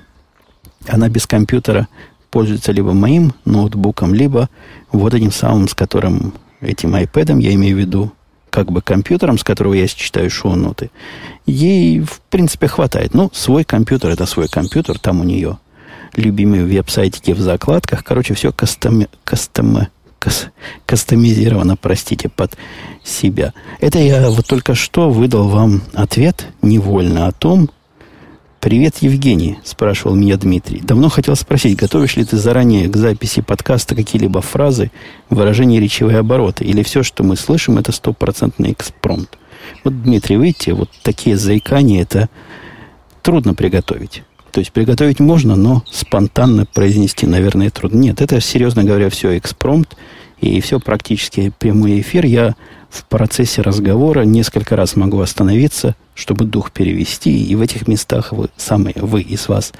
Она 0.88 1.10
без 1.10 1.28
компьютера 1.28 1.88
пользуется 2.32 2.72
либо 2.72 2.94
моим 2.94 3.34
ноутбуком, 3.46 4.14
либо 4.14 4.50
вот 4.92 5.14
этим 5.14 5.32
самым, 5.32 5.68
с 5.68 5.74
которым 5.74 6.34
этим 6.62 6.96
iPad, 6.96 7.42
я 7.42 7.54
имею 7.54 7.76
в 7.76 7.80
виду, 7.80 8.12
как 8.50 8.72
бы 8.72 8.82
компьютером, 8.82 9.38
с 9.38 9.44
которого 9.44 9.74
я 9.74 9.88
читаю 9.88 10.30
шоу-ноты, 10.30 10.90
ей, 11.46 12.02
в 12.02 12.22
принципе, 12.30 12.68
хватает. 12.68 13.14
Ну, 13.14 13.30
свой 13.34 13.64
компьютер– 13.64 14.10
это 14.12 14.26
свой 14.26 14.48
компьютер, 14.48 15.00
там 15.00 15.22
у 15.22 15.24
нее 15.24 15.58
любимые 16.20 16.66
веб-сайтики 16.66 17.32
в 17.32 17.40
закладках. 17.40 18.04
Короче, 18.04 18.34
все 18.34 18.52
кастом, 18.52 19.08
кастом, 19.24 19.88
кас, 20.20 20.48
кастомизировано, 20.86 21.76
простите, 21.76 22.30
под 22.30 22.58
себя. 23.04 23.54
Это 23.80 24.00
я 24.00 24.30
вот 24.30 24.46
только 24.46 24.76
что 24.76 25.10
выдал 25.10 25.48
вам 25.48 25.82
ответ 25.94 26.48
невольно 26.62 27.28
о 27.28 27.32
том, 27.32 27.70
«Привет, 28.60 28.98
Евгений»,– 28.98 29.58
спрашивал 29.64 30.16
меня 30.16 30.36
Дмитрий. 30.36 30.82
«Давно 30.82 31.08
хотел 31.08 31.38
спросить, 31.38 31.78
готовишь 31.78 32.18
ли 32.18 32.26
ты 32.26 32.36
заранее 32.36 32.90
к 32.90 32.98
записи 32.98 33.40
подкаста 33.40 33.96
какие-либо 33.96 34.42
фразы, 34.42 34.92
выражения 35.30 35.80
речевые 35.80 36.18
обороты, 36.18 36.66
или 36.66 36.84
все, 36.84 37.02
что 37.02 37.24
мы 37.24 37.38
слышим, 37.38 37.78
это 37.78 37.94
стопроцентный 37.94 38.74
экспромт?» 38.74 39.38
Вот, 39.86 40.04
Дмитрий, 40.04 40.36
видите, 40.36 40.74
вот 40.74 40.90
такие 41.04 41.38
заикания– 41.38 42.02
это 42.04 42.28
трудно 43.22 43.54
приготовить. 43.54 44.24
То 44.52 44.60
есть 44.60 44.72
приготовить 44.72 45.20
можно, 45.20 45.56
но 45.56 45.84
спонтанно 45.92 46.66
произнести, 46.66 47.28
наверное, 47.28 47.70
трудно. 47.70 48.00
Нет, 48.00 48.22
это, 48.22 48.42
серьезно 48.42 48.84
говоря, 48.84 49.10
все 49.10 49.38
экспромт, 49.38 49.96
и 50.42 50.62
все 50.62 50.80
практически 50.80 51.52
прямой 51.60 52.00
эфир. 52.02 52.26
Я 52.26 52.56
в 52.90 53.06
процессе 53.06 53.62
разговора 53.62 54.22
несколько 54.22 54.76
раз 54.76 54.96
могу 54.96 55.20
остановиться, 55.20 55.96
чтобы 56.16 56.46
дух 56.46 56.72
перевести, 56.72 57.44
и 57.44 57.56
в 57.56 57.62
этих 57.62 57.88
местах 57.88 58.32
вы, 58.32 58.50
самые, 58.58 58.96
вы 58.98 59.22
из 59.22 59.48
вас, 59.48 59.74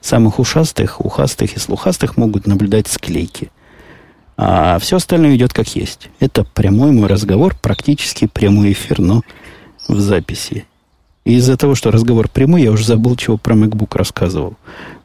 самых 0.00 0.38
ушастых, 0.38 1.04
ухастых 1.04 1.56
и 1.56 1.60
слухастых 1.60 2.16
могут 2.16 2.46
наблюдать 2.46 2.88
склейки. 2.88 3.50
А 4.36 4.78
все 4.78 4.96
остальное 4.96 5.36
идет 5.36 5.52
как 5.52 5.74
есть. 5.76 6.08
Это 6.18 6.44
прямой 6.44 6.90
мой 6.90 7.06
разговор, 7.06 7.54
практически 7.60 8.26
прямой 8.26 8.72
эфир, 8.72 8.98
но 8.98 9.22
в 9.88 9.98
записи. 10.00 10.66
Из-за 11.24 11.56
того, 11.56 11.74
что 11.74 11.90
разговор 11.90 12.28
прямой, 12.28 12.62
я 12.62 12.72
уже 12.72 12.84
забыл, 12.84 13.16
чего 13.16 13.36
про 13.36 13.54
MacBook 13.54 13.96
рассказывал. 13.96 14.56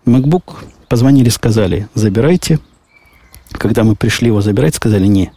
MacBook 0.06 0.56
позвонили, 0.88 1.30
сказали, 1.30 1.88
забирайте. 1.94 2.60
Когда 3.52 3.84
мы 3.84 3.96
пришли 3.96 4.28
его 4.28 4.42
забирать, 4.42 4.76
сказали, 4.76 5.06
не, 5.06 5.32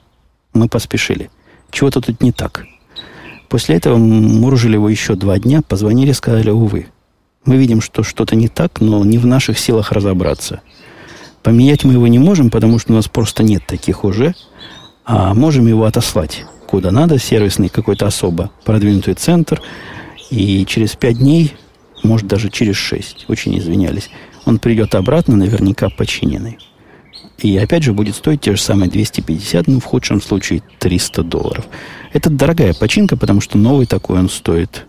мы 0.54 0.68
поспешили. 0.68 1.30
Чего-то 1.70 2.00
тут 2.00 2.22
не 2.22 2.32
так. 2.32 2.64
После 3.48 3.76
этого 3.76 3.96
муржили 3.96 4.74
его 4.74 4.88
еще 4.88 5.14
два 5.14 5.38
дня, 5.38 5.60
позвонили, 5.62 6.12
сказали, 6.12 6.50
увы. 6.50 6.86
Мы 7.44 7.56
видим, 7.56 7.80
что 7.80 8.02
что-то 8.02 8.36
не 8.36 8.48
так, 8.48 8.80
но 8.80 9.04
не 9.04 9.18
в 9.18 9.26
наших 9.26 9.58
силах 9.58 9.92
разобраться. 9.92 10.60
Поменять 11.42 11.84
мы 11.84 11.94
его 11.94 12.06
не 12.06 12.18
можем, 12.18 12.50
потому 12.50 12.78
что 12.78 12.92
у 12.92 12.96
нас 12.96 13.08
просто 13.08 13.42
нет 13.42 13.62
таких 13.66 14.04
уже, 14.04 14.34
а 15.04 15.34
можем 15.34 15.66
его 15.66 15.84
отослать 15.84 16.44
куда 16.70 16.92
надо, 16.92 17.18
сервисный 17.18 17.68
какой-то 17.68 18.06
особо 18.06 18.50
продвинутый 18.64 19.14
центр, 19.14 19.60
и 20.30 20.64
через 20.66 20.96
пять 20.96 21.18
дней, 21.18 21.54
может 22.02 22.26
даже 22.26 22.50
через 22.50 22.76
шесть, 22.76 23.26
очень 23.28 23.58
извинялись, 23.58 24.10
он 24.44 24.58
придет 24.58 24.94
обратно, 24.94 25.36
наверняка 25.36 25.88
починенный. 25.90 26.58
И 27.38 27.56
опять 27.56 27.82
же 27.82 27.92
будет 27.92 28.16
стоить 28.16 28.42
те 28.42 28.54
же 28.54 28.60
самые 28.60 28.90
250, 28.90 29.66
ну, 29.66 29.80
в 29.80 29.84
худшем 29.84 30.20
случае 30.20 30.62
300 30.78 31.22
долларов. 31.22 31.66
Это 32.12 32.28
дорогая 32.30 32.74
починка, 32.74 33.16
потому 33.16 33.40
что 33.40 33.56
новый 33.58 33.86
такой 33.86 34.18
он 34.18 34.28
стоит 34.28 34.86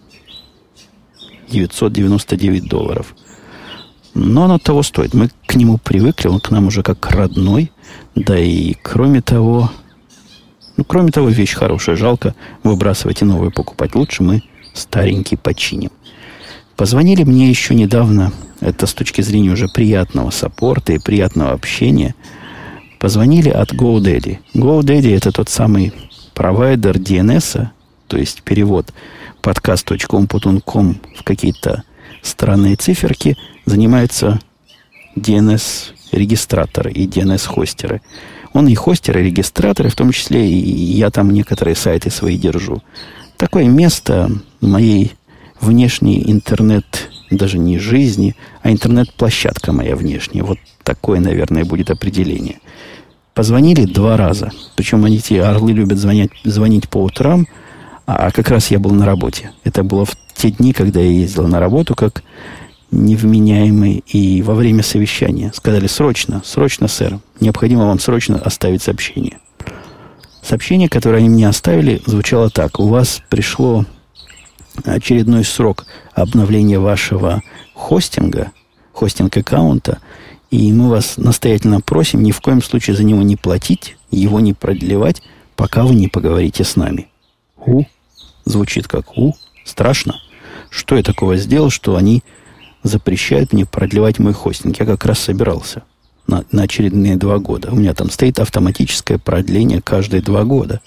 999 1.49 2.67
долларов. 2.67 3.15
Но 4.13 4.43
оно 4.43 4.57
того 4.57 4.83
стоит. 4.83 5.13
Мы 5.13 5.29
к 5.45 5.55
нему 5.55 5.77
привыкли, 5.77 6.27
он 6.27 6.41
к 6.41 6.51
нам 6.51 6.67
уже 6.67 6.83
как 6.83 7.09
родной. 7.11 7.71
Да 8.15 8.37
и 8.37 8.73
кроме 8.73 9.21
того, 9.21 9.71
ну, 10.75 10.83
кроме 10.83 11.11
того, 11.11 11.29
вещь 11.29 11.53
хорошая. 11.53 11.95
Жалко 11.95 12.35
выбрасывать 12.63 13.21
и 13.21 13.25
новую 13.25 13.51
покупать. 13.51 13.95
Лучше 13.95 14.23
мы 14.23 14.43
старенький 14.73 15.35
починим. 15.35 15.91
Позвонили 16.75 17.23
мне 17.23 17.49
еще 17.49 17.75
недавно, 17.75 18.31
это 18.59 18.87
с 18.87 18.93
точки 18.93 19.21
зрения 19.21 19.51
уже 19.51 19.67
приятного 19.67 20.29
саппорта 20.31 20.93
и 20.93 20.99
приятного 20.99 21.51
общения– 21.51 22.15
Позвонили 23.01 23.49
от 23.49 23.73
GoDaddy. 23.73 24.37
GoDaddy 24.53 25.17
это 25.17 25.31
тот 25.31 25.49
самый 25.49 25.91
провайдер 26.35 26.97
DNS, 26.97 27.69
то 28.07 28.15
есть 28.15 28.43
перевод 28.43 28.93
podcast.com.com 29.41 31.01
в 31.17 31.23
какие-то 31.23 31.81
странные 32.21 32.75
циферки, 32.75 33.37
занимаются 33.65 34.39
DNS-регистраторы 35.15 36.91
и 36.91 37.07
DNS-хостеры. 37.07 38.03
Он 38.53 38.67
и 38.67 38.75
хостеры, 38.75 39.21
и 39.21 39.23
регистраторы, 39.23 39.89
в 39.89 39.95
том 39.95 40.11
числе 40.11 40.47
и 40.47 40.59
я 40.59 41.09
там 41.09 41.31
некоторые 41.31 41.73
сайты 41.73 42.11
свои 42.11 42.37
держу. 42.37 42.83
Такое 43.41 43.65
место 43.65 44.29
моей 44.61 45.13
внешней 45.59 46.31
интернет, 46.31 47.09
даже 47.31 47.57
не 47.57 47.79
жизни, 47.79 48.35
а 48.61 48.71
интернет-площадка 48.71 49.73
моя 49.73 49.95
внешняя. 49.95 50.43
Вот 50.43 50.59
такое, 50.83 51.19
наверное, 51.19 51.65
будет 51.65 51.89
определение– 51.89 52.59
Позвонили 53.33 53.85
два 53.85 54.17
раза. 54.17 54.51
Причем 54.75 55.05
они, 55.05 55.17
эти 55.17 55.35
орлы, 55.35 55.71
любят 55.71 55.97
звонить, 55.97 56.31
звонить 56.43 56.89
по 56.89 56.97
утрам, 56.97 57.47
а, 58.05 58.27
а 58.27 58.31
как 58.31 58.49
раз 58.49 58.71
я 58.71 58.79
был 58.79 58.91
на 58.91 59.05
работе. 59.05 59.51
Это 59.63 59.83
было 59.83 60.05
в 60.05 60.17
те 60.35 60.51
дни, 60.51 60.73
когда 60.73 60.99
я 60.99 61.09
ездил 61.09 61.47
на 61.47 61.59
работу 61.59 61.95
как 61.95 62.23
невменяемый 62.91 64.03
и 64.05 64.41
во 64.41 64.53
время 64.53 64.83
совещания. 64.83 65.51
Сказали, 65.55 65.87
срочно, 65.87 66.41
срочно, 66.43 66.89
сэр, 66.89 67.19
необходимо 67.39 67.85
вам 67.85 67.99
срочно 67.99 68.37
оставить 68.37 68.81
сообщение. 68.81 69.37
Сообщение, 70.43 70.89
которое 70.89 71.17
они 71.17 71.29
мне 71.29 71.47
оставили, 71.47 72.01
звучало 72.05 72.49
так. 72.49 72.79
У 72.79 72.87
вас 72.87 73.21
пришло 73.29 73.85
очередной 74.83 75.43
срок 75.43 75.85
обновления 76.13 76.79
вашего 76.79 77.41
хостинга, 77.73 78.51
хостинг-аккаунта– 78.93 79.99
и 80.51 80.73
мы 80.73 80.89
вас 80.89 81.15
настоятельно 81.15 81.79
просим 81.79 82.21
ни 82.21 82.31
в 82.31 82.41
коем 82.41 82.61
случае 82.61 82.95
за 82.95 83.05
него 83.05 83.21
не 83.23 83.37
платить, 83.37 83.95
его 84.11 84.41
не 84.41 84.53
продлевать, 84.53 85.23
пока 85.55 85.83
вы 85.83 85.95
не 85.95 86.09
поговорите 86.09 86.65
с 86.65 86.75
нами. 86.75 87.07
У. 87.57 87.83
Звучит 88.43 88.87
как 88.87 89.17
у. 89.17 89.33
Страшно. 89.63 90.21
Что 90.69 90.97
я 90.97 91.03
такого 91.03 91.37
сделал, 91.37 91.69
что 91.69 91.95
они 91.95 92.21
запрещают 92.83 93.53
мне 93.53 93.65
продлевать 93.65 94.19
мой 94.19 94.33
хостинг? 94.33 94.77
Я 94.77 94.85
как 94.85 95.05
раз 95.05 95.19
собирался 95.19 95.83
на, 96.27 96.43
на 96.51 96.63
очередные 96.63 97.15
два 97.15 97.39
года. 97.39 97.69
У 97.71 97.75
меня 97.75 97.93
там 97.93 98.09
стоит 98.09 98.39
автоматическое 98.39 99.17
продление 99.17 99.81
каждые 99.81 100.21
два 100.21 100.43
года. 100.43 100.81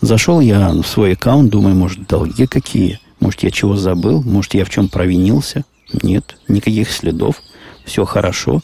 Зашел 0.00 0.40
я 0.40 0.70
в 0.70 0.84
свой 0.84 1.12
аккаунт, 1.12 1.50
думаю, 1.50 1.74
может, 1.74 2.06
долги 2.06 2.46
какие? 2.46 3.00
Может, 3.20 3.44
я 3.44 3.50
чего 3.50 3.76
забыл? 3.76 4.22
Может, 4.22 4.54
я 4.54 4.64
в 4.64 4.70
чем 4.70 4.88
провинился? 4.88 5.64
Нет, 6.02 6.36
никаких 6.48 6.90
следов 6.90 7.36
все 7.84 8.04
хорошо. 8.04 8.60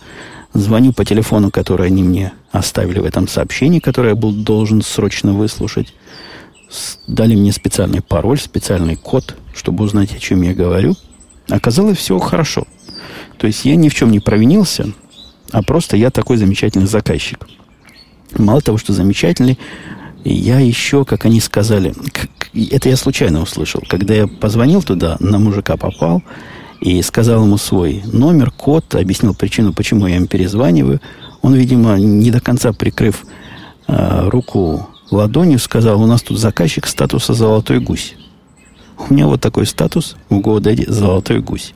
Звоню 0.54 0.92
по 0.92 1.04
телефону, 1.04 1.50
который 1.50 1.88
они 1.88 2.02
мне 2.02 2.32
оставили 2.50 2.98
в 2.98 3.04
этом 3.04 3.28
сообщении, 3.28 3.80
которое 3.80 4.10
я 4.10 4.14
был 4.14 4.32
должен 4.32 4.82
срочно 4.82 5.32
выслушать. 5.32 5.94
Дали 7.06 7.34
мне 7.34 7.52
специальный 7.52 8.02
пароль, 8.02 8.38
специальный 8.38 8.96
код, 8.96 9.36
чтобы 9.54 9.84
узнать, 9.84 10.14
о 10.14 10.18
чем 10.18 10.42
я 10.42 10.54
говорю. 10.54 10.96
Оказалось, 11.48 11.98
все 11.98 12.18
хорошо. 12.18 12.66
То 13.38 13.46
есть 13.46 13.64
я 13.64 13.76
ни 13.76 13.88
в 13.88 13.94
чем 13.94 14.10
не 14.10 14.20
провинился, 14.20 14.92
а 15.52 15.62
просто 15.62 15.96
я 15.96 16.10
такой 16.10 16.36
замечательный 16.36 16.86
заказчик. 16.86 17.46
Мало 18.36 18.60
того, 18.60 18.78
что 18.78 18.92
замечательный, 18.92 19.58
я 20.24 20.58
еще, 20.60 21.04
как 21.04 21.24
они 21.24 21.40
сказали, 21.40 21.94
это 22.70 22.88
я 22.88 22.96
случайно 22.96 23.40
услышал. 23.40 23.82
Когда 23.88 24.14
я 24.14 24.26
позвонил 24.26 24.82
туда, 24.82 25.16
на 25.20 25.38
мужика 25.38 25.76
попал, 25.76 26.22
и 26.80 27.02
сказал 27.02 27.44
ему 27.44 27.56
свой 27.56 28.02
номер, 28.12 28.50
код, 28.50 28.94
объяснил 28.94 29.34
причину, 29.34 29.72
почему 29.72 30.06
я 30.06 30.16
им 30.16 30.26
перезваниваю. 30.26 31.00
Он, 31.42 31.54
видимо, 31.54 31.98
не 31.98 32.30
до 32.30 32.40
конца 32.40 32.72
прикрыв 32.72 33.24
э, 33.86 34.28
руку 34.28 34.88
ладонью, 35.10 35.58
сказал, 35.58 36.00
у 36.00 36.06
нас 36.06 36.22
тут 36.22 36.38
заказчик 36.38 36.86
статуса 36.86 37.34
«Золотой 37.34 37.80
гусь». 37.80 38.14
У 38.98 39.12
меня 39.12 39.26
вот 39.26 39.40
такой 39.40 39.66
статус 39.66 40.16
в 40.28 40.38
GoDaddy 40.38 40.90
«Золотой 40.90 41.40
гусь». 41.40 41.74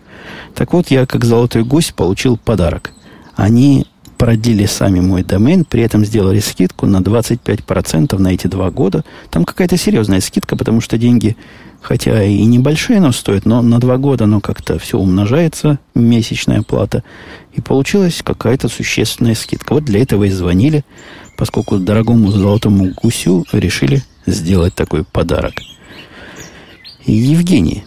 Так 0.54 0.72
вот, 0.72 0.90
я 0.90 1.06
как 1.06 1.24
«Золотой 1.24 1.64
гусь» 1.64 1.92
получил 1.92 2.36
подарок. 2.36 2.92
Они 3.36 3.86
продлили 4.22 4.66
сами 4.66 5.00
мой 5.00 5.24
домен, 5.24 5.64
при 5.64 5.82
этом 5.82 6.04
сделали 6.04 6.38
скидку 6.38 6.86
на 6.86 6.98
25% 6.98 8.16
на 8.18 8.28
эти 8.28 8.46
два 8.46 8.70
года. 8.70 9.04
Там 9.30 9.44
какая-то 9.44 9.76
серьезная 9.76 10.20
скидка, 10.20 10.56
потому 10.56 10.80
что 10.80 10.96
деньги, 10.96 11.36
хотя 11.80 12.22
и 12.22 12.44
небольшие, 12.44 13.00
но 13.00 13.10
стоят, 13.10 13.46
но 13.46 13.62
на 13.62 13.80
два 13.80 13.96
года 13.96 14.24
оно 14.24 14.40
как-то 14.40 14.78
все 14.78 14.96
умножается, 14.96 15.80
месячная 15.96 16.62
плата. 16.62 17.02
И 17.52 17.60
получилась 17.60 18.22
какая-то 18.22 18.68
существенная 18.68 19.34
скидка. 19.34 19.72
Вот 19.72 19.84
для 19.84 20.00
этого 20.00 20.22
и 20.22 20.30
звонили, 20.30 20.84
поскольку 21.36 21.78
дорогому 21.78 22.30
золотому 22.30 22.92
гусю 23.02 23.44
решили 23.52 24.04
сделать 24.26 24.76
такой 24.76 25.02
подарок. 25.02 25.54
Евгений, 27.04 27.82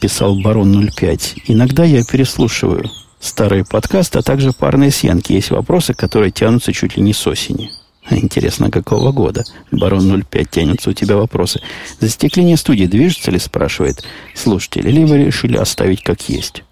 писал 0.00 0.34
барон 0.40 0.90
05, 0.90 1.34
иногда 1.46 1.84
я 1.84 2.02
переслушиваю 2.02 2.90
старые 3.26 3.64
подкасты, 3.64 4.18
а 4.18 4.22
также 4.22 4.52
парные 4.52 4.90
съемки. 4.90 5.32
Есть 5.32 5.50
вопросы, 5.50 5.94
которые 5.94 6.30
тянутся 6.30 6.72
чуть 6.72 6.96
ли 6.96 7.02
не 7.02 7.12
с 7.12 7.26
осени. 7.26 7.70
Интересно, 8.10 8.70
какого 8.70 9.10
года? 9.10 9.44
Барон 9.72 10.22
05 10.22 10.50
тянутся 10.50 10.90
у 10.90 10.92
тебя 10.92 11.16
вопросы. 11.16 11.60
Застекление 12.00 12.56
студии 12.56 12.84
движется 12.84 13.32
ли, 13.32 13.38
спрашивает 13.38 14.04
слушатель, 14.34 14.88
или 14.88 15.04
вы 15.04 15.24
решили 15.24 15.56
оставить 15.56 16.02
как 16.02 16.28
есть? 16.28 16.62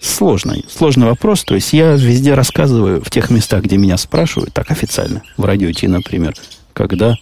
Сложный, 0.00 0.64
сложный 0.68 1.06
вопрос. 1.06 1.44
То 1.44 1.54
есть 1.54 1.72
я 1.72 1.92
везде 1.92 2.34
рассказываю 2.34 3.02
в 3.02 3.10
тех 3.10 3.30
местах, 3.30 3.64
где 3.64 3.76
меня 3.76 3.96
спрашивают, 3.96 4.52
так 4.52 4.70
официально, 4.70 5.22
в 5.36 5.44
радио 5.44 5.70
Ти, 5.72 5.86
например, 5.86 6.34
когда 6.72 7.16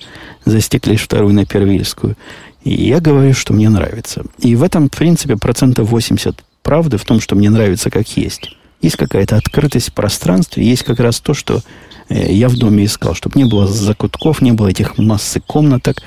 застеклишь 0.45 1.03
вторую 1.03 1.35
на 1.35 1.45
Первильскую. 1.45 2.17
И 2.65 2.89
я 2.89 3.01
говорю, 3.01 3.33
что 3.33 3.53
мне 3.53 3.69
нравится. 3.69 4.25
И 4.39 4.57
в 4.57 4.63
этом, 4.63 4.89
в 4.89 4.97
принципе, 4.97 5.37
процентов 5.37 5.89
80 5.89 6.43
правды 6.67 6.97
в 6.97 7.05
том, 7.05 7.21
что 7.21 7.37
мне 7.37 7.49
нравится 7.49 7.91
как 7.91 8.09
есть. 8.17 8.57
Есть 8.83 8.97
какая-то 8.97 9.37
открытость 9.37 9.91
в 9.91 9.93
пространстве, 9.93 10.67
есть 10.67 10.83
как 10.83 10.99
раз 10.99 11.21
то, 11.21 11.33
что 11.33 11.61
э, 12.09 12.33
я 12.33 12.49
в 12.49 12.57
доме 12.57 12.87
искал, 12.87 13.15
чтобы 13.15 13.39
не 13.39 13.49
было 13.49 13.69
закутков, 13.69 14.43
не 14.43 14.51
было 14.51 14.67
этих 14.67 14.99
массы 14.99 15.41
комнаток, 15.41 16.03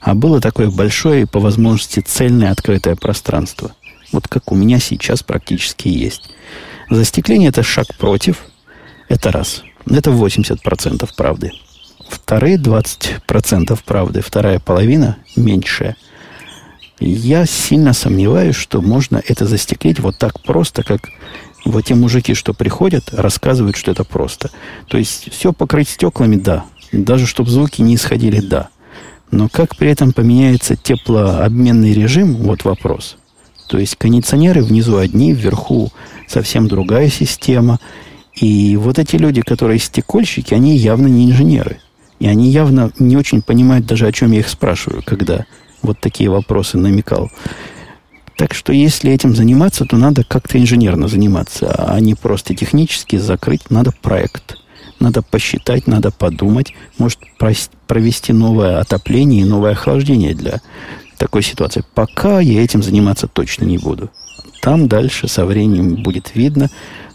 а 0.00 0.14
было 0.14 0.40
такое 0.40 0.70
большое 0.70 1.26
по 1.26 1.40
возможности 1.40 1.98
цельное 1.98 2.52
открытое 2.52 2.94
пространство. 2.94 3.74
Вот 4.12 4.28
как 4.28 4.52
у 4.52 4.54
меня 4.54 4.78
сейчас 4.78 5.24
практически 5.24 5.88
есть. 5.88 6.30
Застекление– 6.90 7.48
это 7.50 7.64
шаг 7.64 7.86
против. 7.98 8.36
Это 9.08 9.32
раз. 9.32 9.64
Это 9.84 10.10
80% 10.10 11.10
правды. 11.16 11.50
Вторые 12.08 12.56
20% 12.56 13.76
правды, 13.84 14.20
вторая 14.20 14.60
половина 14.60 15.16
меньшая– 15.34 15.96
я 17.00 17.46
сильно 17.46 17.92
сомневаюсь, 17.92 18.56
что 18.56 18.80
можно 18.80 19.22
это 19.26 19.46
застеклить 19.46 20.00
вот 20.00 20.18
так 20.18 20.40
просто, 20.40 20.82
как 20.82 21.10
вот 21.64 21.86
те 21.86 21.94
мужики, 21.94 22.34
что 22.34 22.54
приходят, 22.54 23.12
рассказывают, 23.12 23.76
что 23.76 23.90
это 23.90 24.04
просто. 24.04 24.50
То 24.86 24.98
есть 24.98 25.32
все 25.32 25.52
покрыть 25.52 25.88
стеклами, 25.88 26.36
да. 26.36 26.64
Даже 26.92 27.26
чтобы 27.26 27.50
звуки 27.50 27.82
не 27.82 27.96
исходили, 27.96 28.40
да. 28.40 28.68
Но 29.30 29.48
как 29.48 29.76
при 29.76 29.90
этом 29.90 30.12
поменяется 30.12 30.76
теплообменный 30.76 31.92
режим, 31.92 32.34
вот 32.36 32.64
вопрос. 32.64 33.16
То 33.68 33.78
есть 33.78 33.96
кондиционеры 33.96 34.62
внизу 34.62 34.98
одни, 34.98 35.32
вверху 35.32 35.92
совсем 36.28 36.68
другая 36.68 37.08
система. 37.08 37.80
И 38.34 38.76
вот 38.76 38.98
эти 38.98 39.16
люди, 39.16 39.40
которые 39.40 39.78
стекольщики, 39.78 40.54
они 40.54 40.76
явно 40.76 41.06
не 41.06 41.30
инженеры. 41.30 41.78
И 42.20 42.28
они 42.28 42.50
явно 42.50 42.92
не 42.98 43.16
очень 43.16 43.42
понимают 43.42 43.86
даже, 43.86 44.06
о 44.06 44.12
чем 44.12 44.32
я 44.32 44.40
их 44.40 44.48
спрашиваю, 44.48 45.02
когда 45.04 45.46
вот 45.84 46.00
такие 46.00 46.30
вопросы 46.30 46.78
намекал. 46.78 47.30
Так 48.36 48.52
что 48.52 48.72
если 48.72 49.12
этим 49.12 49.34
заниматься, 49.36 49.84
то 49.84 49.96
надо 49.96 50.24
как-то 50.24 50.58
инженерно 50.58 51.06
заниматься, 51.06 51.72
а 51.78 52.00
не 52.00 52.14
просто 52.14 52.54
технически 52.54 53.16
закрыть. 53.16 53.70
Надо 53.70 53.92
проект. 53.92 54.56
Надо 54.98 55.22
посчитать, 55.22 55.86
надо 55.86 56.10
подумать. 56.10 56.74
Может 56.98 57.20
провести 57.86 58.32
новое 58.32 58.80
отопление 58.80 59.42
и 59.42 59.44
новое 59.44 59.72
охлаждение 59.72 60.34
для 60.34 60.60
такой 61.16 61.42
ситуации. 61.42 61.84
Пока 61.94 62.40
я 62.40 62.62
этим 62.62 62.82
заниматься 62.82 63.28
точно 63.28 63.64
не 63.64 63.78
буду. 63.78 64.10
Там 64.62 64.88
дальше 64.88 65.28
со 65.28 65.44
временем 65.44 66.02
будет 66.02 66.34
видно. 66.34 66.70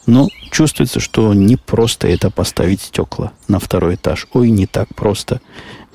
Но 0.06 0.30
чувствуется, 0.52 1.00
что 1.00 1.34
не 1.34 1.56
просто 1.56 2.08
это 2.08 2.32
поставить 2.32 2.82
стекла 2.82 3.32
на 3.48 3.60
второй 3.60 3.96
этаж. 3.96 4.28
Ой, 4.34 4.50
не 4.50 4.66
так 4.66 4.88
просто, 4.96 5.42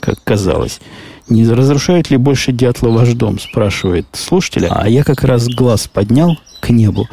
как 0.01 0.23
казалось. 0.23 0.81
Не 1.29 1.49
разрушает 1.49 2.11
ли 2.11 2.19
больше 2.19 2.53
дятла 2.53 2.91
ваш 2.91 3.15
дом, 3.15 3.39
спрашивает 3.39 4.07
слушателя. 4.13 4.69
А 4.71 4.89
я 4.89 5.05
как 5.05 5.25
раз 5.25 5.49
глаз 5.49 5.89
поднял 5.89 6.39
к 6.61 6.69
небу 6.69 7.09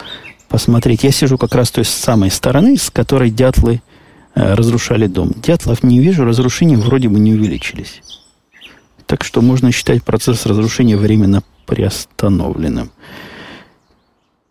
посмотреть. 0.49 1.03
Я 1.03 1.11
сижу 1.11 1.37
как 1.37 1.55
раз 1.55 1.71
той 1.71 1.85
самой 1.85 2.29
стороны, 2.29 2.77
с 2.77 2.89
которой 2.89 3.29
дятлы 3.29 3.81
э, 4.35 4.53
разрушали 4.53 5.07
дом. 5.07 5.31
Дятлов 5.37 5.83
не 5.83 5.99
вижу, 6.01 6.25
разрушения 6.25 6.75
вроде 6.75 7.07
бы 7.07 7.19
не 7.19 7.33
увеличились. 7.33 8.01
Так 9.05 9.23
что 9.23 9.41
можно 9.41 9.71
считать 9.71 10.03
процесс 10.03 10.45
разрушения 10.45 10.97
временно 10.97 11.43
приостановленным. 11.65 12.91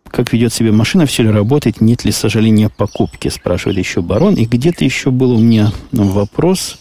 Как 0.07 0.33
ведет 0.33 0.53
себя 0.53 0.71
машина, 0.71 1.05
все 1.05 1.23
ли 1.23 1.29
работает, 1.29 1.81
нет 1.81 2.03
ли 2.03 2.11
сожаления 2.11 2.69
покупки, 2.69 3.27
спрашивает 3.27 3.77
еще 3.77 4.01
барон. 4.01 4.33
И 4.33 4.45
где-то 4.45 4.83
еще 4.83 5.11
был 5.11 5.33
у 5.33 5.39
меня 5.39 5.71
вопрос, 5.91 6.79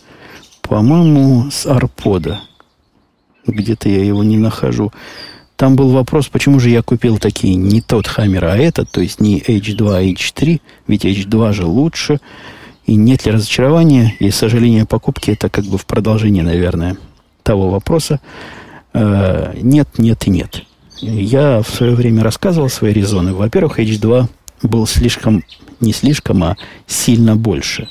по-моему, 0.62 1.50
с 1.50 1.66
Арпода 1.66 2.40
где-то 3.46 3.88
я 3.88 4.04
его 4.04 4.22
не 4.22 4.38
нахожу. 4.38 4.92
Там 5.56 5.76
был 5.76 5.90
вопрос, 5.90 6.28
почему 6.28 6.58
же 6.58 6.70
я 6.70 6.82
купил 6.82 7.18
такие 7.18 7.54
не 7.54 7.82
тот 7.82 8.06
Хаммер, 8.06 8.46
а 8.46 8.56
этот, 8.56 8.90
то 8.90 9.02
есть 9.02 9.20
не 9.20 9.40
H2, 9.40 9.94
а 9.94 10.02
H3, 10.02 10.60
ведь 10.86 11.04
H2 11.04 11.52
же 11.52 11.66
лучше. 11.66 12.20
И 12.86 12.94
нет 12.94 13.26
ли 13.26 13.32
разочарования 13.32 14.14
и 14.18 14.30
сожаления 14.30 14.86
покупки, 14.86 15.30
это 15.30 15.50
как 15.50 15.66
бы 15.66 15.76
в 15.76 15.84
продолжении, 15.84 16.40
наверное, 16.40 16.96
того 17.42 17.68
вопроса. 17.68 18.20
Э, 18.94 19.52
нет, 19.60 19.88
нет 19.98 20.26
и 20.26 20.30
нет. 20.30 20.62
Я 21.02 21.62
в 21.62 21.68
свое 21.68 21.94
время 21.94 22.22
рассказывал 22.22 22.68
свои 22.68 22.92
резоны. 22.92 23.34
Во-первых, 23.34 23.78
H2 23.78 24.28
был 24.62 24.86
слишком, 24.86 25.44
не 25.80 25.92
слишком, 25.92 26.42
а 26.42 26.56
сильно 26.86 27.36
больше. 27.36 27.88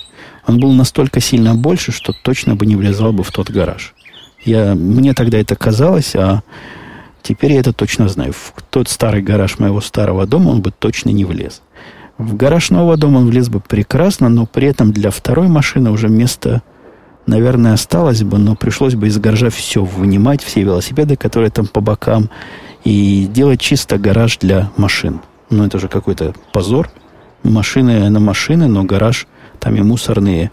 Он 0.47 0.59
был 0.59 0.73
настолько 0.73 1.19
сильно 1.19 1.55
больше, 1.55 1.91
что 1.91 2.13
точно 2.23 2.55
бы 2.55 2.65
не 2.65 2.75
влезал 2.75 3.13
бы 3.13 3.23
в 3.23 3.31
тот 3.31 3.51
гараж. 3.51 3.93
Я, 4.43 4.75
мне 4.75 5.13
тогда 5.13 5.37
это 5.37 5.55
казалось, 5.55 6.15
а 6.15 6.41
теперь 7.21 7.53
я 7.53 7.59
это 7.59 7.73
точно 7.73 8.07
знаю. 8.07 8.33
В 8.33 8.53
тот 8.69 8.87
старый 8.87 9.21
гараж 9.21 9.59
моего 9.59 9.81
старого 9.81 10.25
дома 10.25 10.49
он 10.49 10.61
бы 10.61 10.71
точно 10.71 11.09
не 11.09 11.25
влез. 11.25 11.61
В 12.17 12.35
гараж 12.35 12.69
нового 12.69 12.97
дома 12.97 13.19
он 13.19 13.27
влез 13.27 13.49
бы 13.49 13.59
прекрасно, 13.59 14.29
но 14.29 14.45
при 14.45 14.67
этом 14.67 14.91
для 14.91 15.09
второй 15.09 15.47
машины 15.47 15.89
уже 15.89 16.09
место, 16.09 16.63
наверное, 17.25 17.73
осталось 17.73 18.23
бы, 18.23 18.37
но 18.37 18.55
пришлось 18.55 18.95
бы 18.95 19.07
из 19.07 19.17
гаража 19.17 19.49
все 19.49 19.83
вынимать, 19.83 20.43
все 20.43 20.63
велосипеды, 20.63 21.15
которые 21.15 21.49
там 21.49 21.67
по 21.67 21.79
бокам, 21.79 22.29
и 22.83 23.27
делать 23.31 23.61
чисто 23.61 23.97
гараж 23.97 24.37
для 24.37 24.71
машин. 24.75 25.21
Ну, 25.49 25.65
это 25.65 25.79
же 25.79 25.87
какой-то 25.87 26.33
позор. 26.51 26.89
Машины 27.43 28.09
на 28.09 28.19
машины, 28.19 28.67
но 28.67 28.83
гараж, 28.83 29.27
там 29.59 29.75
и 29.75 29.81
мусорные 29.81 30.51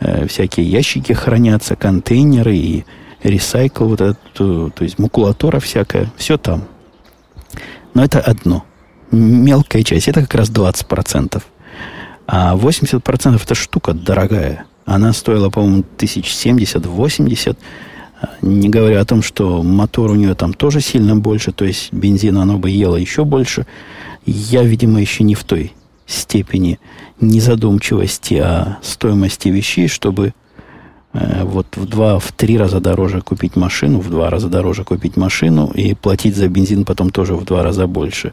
э, 0.00 0.26
всякие 0.26 0.66
ящики 0.66 1.12
хранятся, 1.12 1.76
контейнеры 1.76 2.56
и 2.56 2.84
ресайкл, 3.24 3.86
вот 3.86 4.00
это, 4.00 4.16
то 4.34 4.72
есть 4.80 4.98
макулатура 4.98 5.58
всякая, 5.58 6.12
все 6.16 6.36
там. 6.38 6.64
Но 7.94 8.04
это 8.04 8.20
одно. 8.20 8.64
Мелкая 9.10 9.82
часть, 9.82 10.08
это 10.08 10.20
как 10.22 10.34
раз 10.34 10.50
20%. 10.50 11.42
А 12.26 12.56
80% 12.56 13.42
это 13.42 13.54
штука 13.54 13.92
дорогая. 13.92 14.66
Она 14.84 15.12
стоила, 15.12 15.50
по-моему, 15.50 15.84
1070-80. 15.98 17.56
Не 18.42 18.68
говоря 18.68 19.00
о 19.00 19.04
том, 19.04 19.22
что 19.22 19.62
мотор 19.62 20.10
у 20.10 20.14
нее 20.14 20.34
там 20.34 20.54
тоже 20.54 20.80
сильно 20.80 21.16
больше, 21.16 21.52
то 21.52 21.64
есть 21.64 21.92
бензина 21.92 22.42
оно 22.42 22.58
бы 22.58 22.70
ело 22.70 22.96
еще 22.96 23.24
больше. 23.24 23.66
Я, 24.24 24.62
видимо, 24.62 25.00
еще 25.00 25.24
не 25.24 25.34
в 25.34 25.44
той 25.44 25.74
степени 26.06 26.78
незадумчивости 27.20 28.34
о 28.34 28.78
стоимости 28.82 29.48
вещей, 29.48 29.88
чтобы 29.88 30.32
Э, 30.34 30.43
вот 31.14 31.76
в 31.76 31.86
два, 31.86 32.18
в 32.18 32.32
три 32.32 32.58
раза 32.58 32.80
дороже 32.80 33.20
купить 33.20 33.56
машину, 33.56 34.00
в 34.00 34.10
два 34.10 34.30
раза 34.30 34.48
дороже 34.48 34.84
купить 34.84 35.16
машину 35.16 35.70
и 35.74 35.94
платить 35.94 36.36
за 36.36 36.48
бензин 36.48 36.84
потом 36.84 37.10
тоже 37.10 37.34
в 37.34 37.44
два 37.44 37.62
раза 37.62 37.86
больше. 37.86 38.32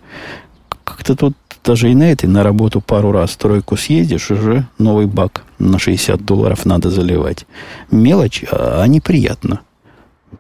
Как-то 0.84 1.16
тут 1.16 1.36
даже 1.64 1.92
и 1.92 1.96
на 1.96 2.12
этой, 2.12 2.26
на 2.26 2.44
работу 2.44 2.82
пару 2.82 3.12
раз 3.12 3.36
тройку 3.36 3.78
съездишь, 3.78 4.32
уже 4.32 4.66
новый 4.80 5.06
бак 5.06 5.44
на 5.60 5.78
60 5.78 6.26
долларов 6.26 6.66
надо 6.66 6.90
заливать. 6.90 7.46
Мелочь, 7.92 8.44
а 8.52 8.86
неприятно. 8.88 9.62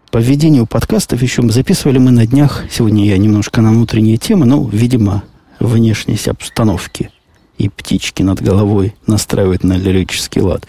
По 0.09 0.17
введению 0.17 0.65
подкастов 0.65 1.21
еще 1.21 1.47
записывали 1.49 1.99
мы 1.99 2.11
на 2.11 2.25
днях, 2.25 2.65
сегодня 2.71 3.05
я 3.05 3.17
немножко 3.17 3.61
на 3.61 3.69
внутренние 3.69 4.17
темы, 4.17 4.45
но, 4.45 4.67
видимо, 4.67 5.23
внешность 5.59 6.27
обстановки 6.27 7.11
и 7.57 7.69
птички 7.69 8.23
над 8.23 8.41
головой 8.41 8.95
настраивает 9.05 9.63
на 9.63 9.73
лирический 9.77 10.41
лад. 10.41 10.65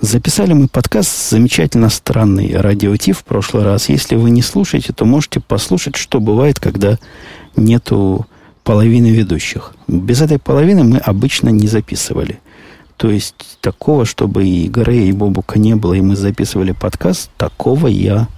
Записали 0.00 0.52
мы 0.52 0.68
подкаст 0.68 1.28
замечательно 1.28 1.88
странный 1.88 2.56
радио 2.56 2.96
Ти 2.96 3.10
в 3.12 3.24
прошлый 3.24 3.64
раз. 3.64 3.88
Если 3.88 4.14
вы 4.14 4.30
не 4.30 4.42
слушаете, 4.42 4.92
то 4.92 5.04
можете 5.04 5.40
послушать, 5.40 5.96
что 5.96 6.20
бывает, 6.20 6.60
когда 6.60 6.98
нету 7.56 8.24
половины 8.62 9.08
ведущих. 9.08 9.74
Без 9.88 10.22
этой 10.22 10.38
половины 10.38 10.84
мы 10.84 10.98
обычно 10.98 11.48
не 11.48 11.66
записывали. 11.66 12.38
То 12.96 13.10
есть 13.10 13.58
такого, 13.60 14.04
чтобы 14.04 14.46
и 14.46 14.68
Грея, 14.68 15.08
и 15.08 15.12
Бобука 15.12 15.58
не 15.58 15.74
было, 15.74 15.94
и 15.94 16.00
мы 16.00 16.14
записывали 16.14 16.70
подкаст, 16.70 17.32
такого 17.36 17.88
я 17.88 18.28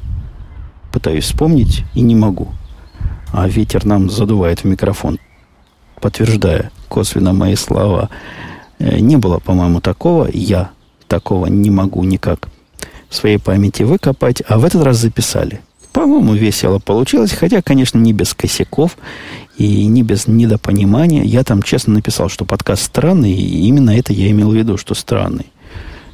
пытаюсь 0.92 1.24
вспомнить 1.24 1.84
и 1.94 2.00
не 2.00 2.14
могу. 2.14 2.48
А 3.34 3.46
ветер 3.46 3.84
нам 3.84 4.08
задувает 4.08 4.60
в 4.60 4.64
микрофон, 4.64 5.18
подтверждая 6.00 6.70
косвенно 6.88 7.34
мои 7.34 7.54
слова. 7.54 8.08
Э, 8.78 8.98
не 8.98 9.16
было, 9.16 9.40
по-моему, 9.40 9.82
такого. 9.82 10.26
Я 10.32 10.70
такого 11.10 11.46
не 11.46 11.70
могу 11.70 12.04
никак 12.04 12.48
в 13.08 13.14
своей 13.16 13.38
памяти 13.38 13.82
выкопать. 13.82 14.42
А 14.48 14.58
в 14.58 14.64
этот 14.64 14.82
раз 14.84 14.98
записали. 14.98 15.60
По-моему, 15.92 16.34
весело 16.34 16.78
получилось, 16.78 17.32
хотя, 17.32 17.60
конечно, 17.62 17.98
не 17.98 18.12
без 18.12 18.32
косяков 18.32 18.96
и 19.58 19.86
не 19.86 20.04
без 20.04 20.28
недопонимания. 20.28 21.24
Я 21.24 21.42
там 21.42 21.62
честно 21.62 21.94
написал, 21.94 22.28
что 22.28 22.44
подкаст 22.44 22.84
странный, 22.84 23.32
и 23.32 23.66
именно 23.66 23.90
это 23.90 24.12
я 24.12 24.30
имел 24.30 24.52
в 24.52 24.54
виду, 24.54 24.76
что 24.76 24.94
странный. 24.94 25.46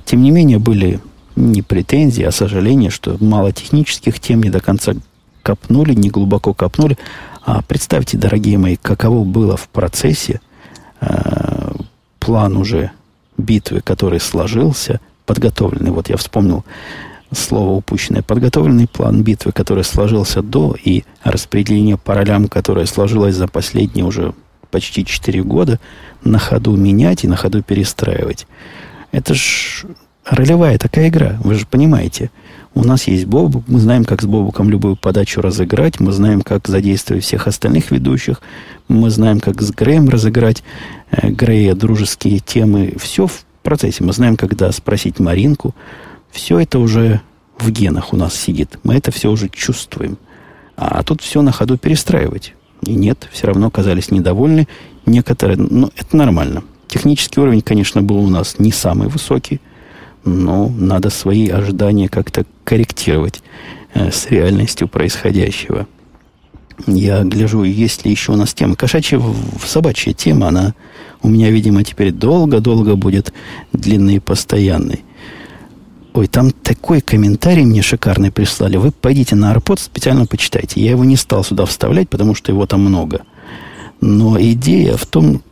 Тем 0.07 0.22
не 0.22 0.30
менее, 0.30 0.59
были 0.59 0.99
не 1.36 1.61
претензии, 1.61 2.24
а 2.24 2.32
сожаления, 2.32 2.88
что 2.88 3.18
мало 3.20 3.53
технических 3.53 4.18
тем 4.18 4.42
не 4.42 4.49
до 4.49 4.61
конца 4.61 4.94
копнули, 5.42 5.92
не 5.92 6.09
глубоко 6.09 6.55
копнули. 6.55 6.97
А 7.44 7.61
представьте, 7.61 8.16
дорогие 8.16 8.57
мои, 8.57 8.76
каково 8.76 9.24
было 9.24 9.59
в 9.59 9.68
процессе 9.68 10.40
э, 11.03 11.72
план 12.18 12.57
уже 12.57 12.92
битвы, 13.37 13.80
который 13.80 14.20
сложился, 14.20 15.01
подготовленный. 15.24 15.91
Вот 15.91 16.09
я 16.09 16.16
вспомнил 16.16 16.64
слово 17.32 17.72
упущенное. 17.72 18.22
Подготовленный 18.22 18.87
план 18.87 19.22
битвы, 19.22 19.53
который 19.53 19.84
сложился 19.84 20.43
до, 20.43 20.76
и 20.82 21.05
распределение 21.24 21.97
по 21.97 22.14
ролям, 22.14 22.49
которое 22.49 22.87
сложилось 22.87 23.34
за 23.34 23.49
последние 23.49 24.05
уже 24.05 24.34
почти 24.70 25.05
4 25.05 25.43
года, 25.43 25.80
на 26.24 26.39
ходу 26.39 26.76
менять 26.76 27.24
и 27.24 27.28
на 27.28 27.37
ходу 27.37 27.62
перестраивать. 27.62 28.47
Это 29.12 29.34
ж 29.34 29.84
ролевая 30.29 30.79
такая 30.79 31.09
игра, 31.09 31.39
вы 31.43 31.55
же 31.55 31.66
понимаете. 31.66 32.31
У 32.74 32.85
нас 32.85 33.05
есть 33.05 33.24
Бобук, 33.24 33.64
мы 33.68 33.81
знаем, 33.81 34.05
как 34.05 34.20
с 34.20 34.27
Бобуком 34.27 34.68
любую 34.68 34.97
подачу 34.97 35.41
разыграть, 35.41 35.99
мы 35.99 36.12
знаем, 36.12 36.43
как 36.43 36.68
задействовать 36.68 37.24
всех 37.24 37.47
остальных 37.47 37.91
ведущих, 37.91 38.43
мы 38.89 39.09
знаем, 39.09 39.41
как 39.41 39.62
с 39.62 39.70
Греем 39.70 40.09
разыграть 40.09 40.62
э, 41.11 41.31
Грея, 41.31 41.74
дружеские 41.74 42.41
темы. 42.41 42.95
Все 42.99 43.27
в 43.27 43.45
процессе. 43.62 44.05
Мы 44.05 44.12
знаем, 44.12 44.37
когда 44.37 44.70
спросить 44.72 45.18
Маринку, 45.18 45.74
все 46.31 46.59
это 46.61 46.79
уже 46.79 47.22
в 47.59 47.70
генах 47.70 48.12
у 48.12 48.16
нас 48.16 48.35
сидит. 48.35 48.79
Мы 48.83 48.95
это 48.95 49.11
все 49.11 49.31
уже 49.31 49.49
чувствуем. 49.49 50.18
А 50.77 51.03
тут 51.03 51.22
все 51.22 51.41
на 51.41 51.53
ходу 51.53 51.79
перестраивать. 51.79 52.55
И 52.83 52.95
нет, 52.95 53.29
все 53.33 53.47
равно 53.47 53.68
оказались 53.68 54.11
недовольны. 54.11 54.68
Некоторые, 55.07 55.57
ну, 55.57 55.91
это 55.97 56.16
нормально. 56.16 56.62
Технический 56.89 57.41
уровень, 57.41 57.62
конечно, 57.62 58.03
был 58.03 58.18
у 58.18 58.29
нас 58.29 58.59
не 58.59 58.70
самый 58.70 59.09
высокий, 59.09 59.61
но 60.27 60.68
надо 60.68 61.09
свои 61.09 61.49
ожидания 61.49 62.09
как-то 62.09 62.45
корректировать 62.64 63.43
э, 63.95 64.11
с 64.11 64.27
реальностью 64.29 64.89
происходящего. 64.89 65.87
Я 66.87 67.22
гляжу, 67.22 67.62
есть 67.62 68.05
ли 68.05 68.11
еще 68.11 68.33
у 68.33 68.37
нас 68.37 68.53
тема. 68.53 68.74
Кошачья 68.74 69.22
собачья 69.64 70.12
тема, 70.12 70.49
она 70.49 70.74
у 71.22 71.29
меня, 71.29 71.51
видимо, 71.51 71.85
теперь 71.85 72.12
долго-долго 72.12 72.97
будет 72.97 73.33
длинной 73.72 74.16
и 74.16 74.20
постоянной. 74.20 75.03
Ой, 76.12 76.27
там 76.27 76.51
такой 76.51 77.01
комментарий 77.01 77.64
мне 77.64 77.81
шикарный 77.81 78.31
прислали. 78.31 78.77
Вы 78.77 78.91
пойдите 78.91 79.37
на 79.37 79.53
Арпод, 79.53 79.81
специально 79.81 80.27
почитайте. 80.27 80.81
Я 80.81 80.91
его 80.91 81.05
не 81.05 81.16
стал 81.16 81.45
сюда 81.45 81.66
вставлять, 81.66 82.09
потому 82.09 82.35
что 82.35 82.53
его 82.53 82.66
там 82.66 82.81
много. 82.81 83.22
Но 84.01 84.39
идея 84.41 84.97
в 84.97 85.07
том, 85.07 85.43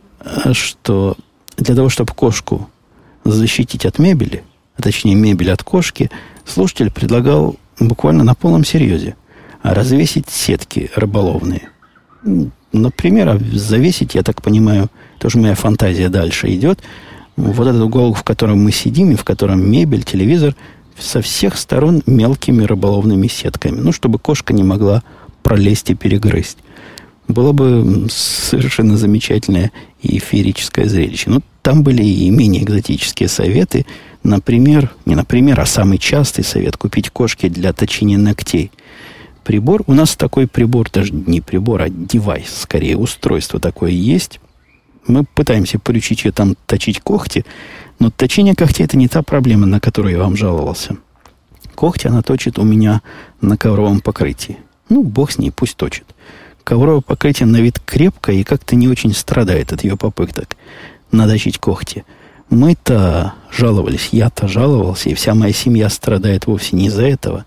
что 0.51 1.17
для 1.57 1.75
того, 1.75 1.89
чтобы 1.89 2.13
кошку 2.13 2.69
защитить 3.23 3.85
от 3.85 3.99
мебели, 3.99 4.43
а 4.77 4.81
точнее 4.81 5.15
мебель 5.15 5.51
от 5.51 5.63
кошки, 5.63 6.09
слушатель 6.45 6.91
предлагал 6.91 7.55
буквально 7.79 8.23
на 8.23 8.35
полном 8.35 8.65
серьезе 8.65 9.15
развесить 9.63 10.29
сетки 10.29 10.91
рыболовные. 10.95 11.69
Например, 12.71 13.39
завесить, 13.53 14.15
я 14.15 14.23
так 14.23 14.41
понимаю, 14.41 14.89
тоже 15.17 15.37
моя 15.37 15.55
фантазия 15.55 16.09
дальше 16.09 16.53
идет– 16.53 16.79
вот 17.37 17.67
этот 17.67 17.81
уголок, 17.81 18.17
в 18.17 18.23
котором 18.23 18.63
мы 18.63 18.71
сидим, 18.71 19.11
и 19.11 19.15
в 19.15 19.23
котором 19.23 19.69
мебель, 19.69 20.03
телевизор, 20.03 20.55
со 20.97 21.21
всех 21.21 21.57
сторон 21.57 22.01
мелкими 22.05 22.63
рыболовными 22.63 23.27
сетками. 23.27 23.79
Ну, 23.79 23.91
чтобы 23.91 24.19
кошка 24.19 24.53
не 24.53 24.63
могла 24.63 25.03
пролезть 25.43 25.89
и 25.89 25.95
перегрызть. 25.95 26.57
Было 27.27 27.51
бы 27.51 28.07
совершенно 28.09 28.97
замечательное 28.97 29.71
и 30.01 30.19
феерическое 30.19 30.87
зрелище. 30.87 31.29
Ну, 31.29 31.41
там 31.61 31.83
были 31.83 32.03
и 32.03 32.29
менее 32.29 32.63
экзотические 32.63 33.27
советы. 33.27 33.85
Например, 34.25 34.91
не 35.05 35.15
например, 35.15 35.59
а 35.59 35.65
самый 35.65 35.97
частый 35.97 36.43
совет– 36.43 36.77
купить 36.77 37.09
кошки 37.09 37.47
для 37.47 37.73
точения 37.73 38.17
ногтей. 38.17 38.71
Прибор, 39.43 39.83
у 39.87 39.93
нас 39.93 40.15
такой 40.15 40.47
прибор, 40.47 40.89
даже 40.91 41.13
не 41.13 41.41
прибор, 41.41 41.83
а 41.83 41.89
девайс, 41.89 42.49
скорее, 42.61 42.97
устройство 42.97 43.59
такое 43.59 43.91
есть 43.91 44.39
мы 45.07 45.23
пытаемся 45.23 45.79
поручить 45.79 46.25
ее 46.25 46.31
там 46.31 46.55
точить 46.65 46.99
когти, 46.99 47.45
но 47.99 48.09
точение 48.09 48.55
когтей 48.55 48.85
это 48.85 48.97
не 48.97 49.07
та 49.07 49.21
проблема, 49.21 49.65
на 49.65 49.79
которую 49.79 50.13
я 50.13 50.19
вам 50.19 50.35
жаловался. 50.35 50.97
Когти 51.75 52.07
она 52.07 52.21
точит 52.21 52.57
у 52.57 52.63
меня 52.63 53.01
на 53.41 53.57
ковровом 53.57 54.01
покрытии. 54.01 54.57
Ну, 54.89 55.03
бог 55.03 55.31
с 55.31 55.37
ней, 55.37 55.51
пусть 55.51 55.77
точит. 55.77 56.05
Ковровое 56.63 57.01
покрытие 57.01 57.45
на 57.45 57.57
вид 57.57 57.79
крепкое 57.85 58.37
и 58.37 58.43
как-то 58.43 58.75
не 58.75 58.87
очень 58.87 59.13
страдает 59.13 59.71
от 59.71 59.83
ее 59.83 59.97
попыток 59.97 60.55
надочить 61.11 61.59
когти. 61.59 62.05
Мы-то 62.49 63.33
жаловались, 63.51 64.09
я-то 64.11 64.47
жаловался, 64.47 65.09
и 65.09 65.13
вся 65.13 65.33
моя 65.33 65.53
семья 65.53 65.89
страдает 65.89 66.47
вовсе 66.47 66.75
не 66.75 66.87
из-за 66.87 67.05
этого, 67.05 67.45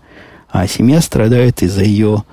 а 0.49 0.67
семья 0.67 1.01
страдает 1.01 1.61
из-за 1.63 1.83
ее 1.83 2.23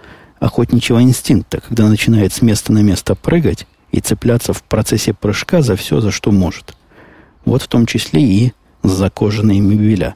охотничьего 0.40 1.02
инстинкта, 1.02 1.60
когда 1.60 1.88
начинает 1.88 2.32
с 2.32 2.42
места 2.42 2.72
на 2.72 2.82
место 2.82 3.14
прыгать, 3.14 3.66
и 3.92 4.00
цепляться 4.00 4.52
в 4.52 4.62
процессе 4.62 5.14
прыжка 5.14 5.62
за 5.62 5.76
все, 5.76 6.00
за 6.00 6.10
что 6.10 6.30
может. 6.30 6.74
Вот 7.44 7.62
в 7.62 7.68
том 7.68 7.86
числе 7.86 8.22
и 8.22 8.52
за 8.82 9.10
кожаные 9.10 9.60
мебеля. 9.60 10.14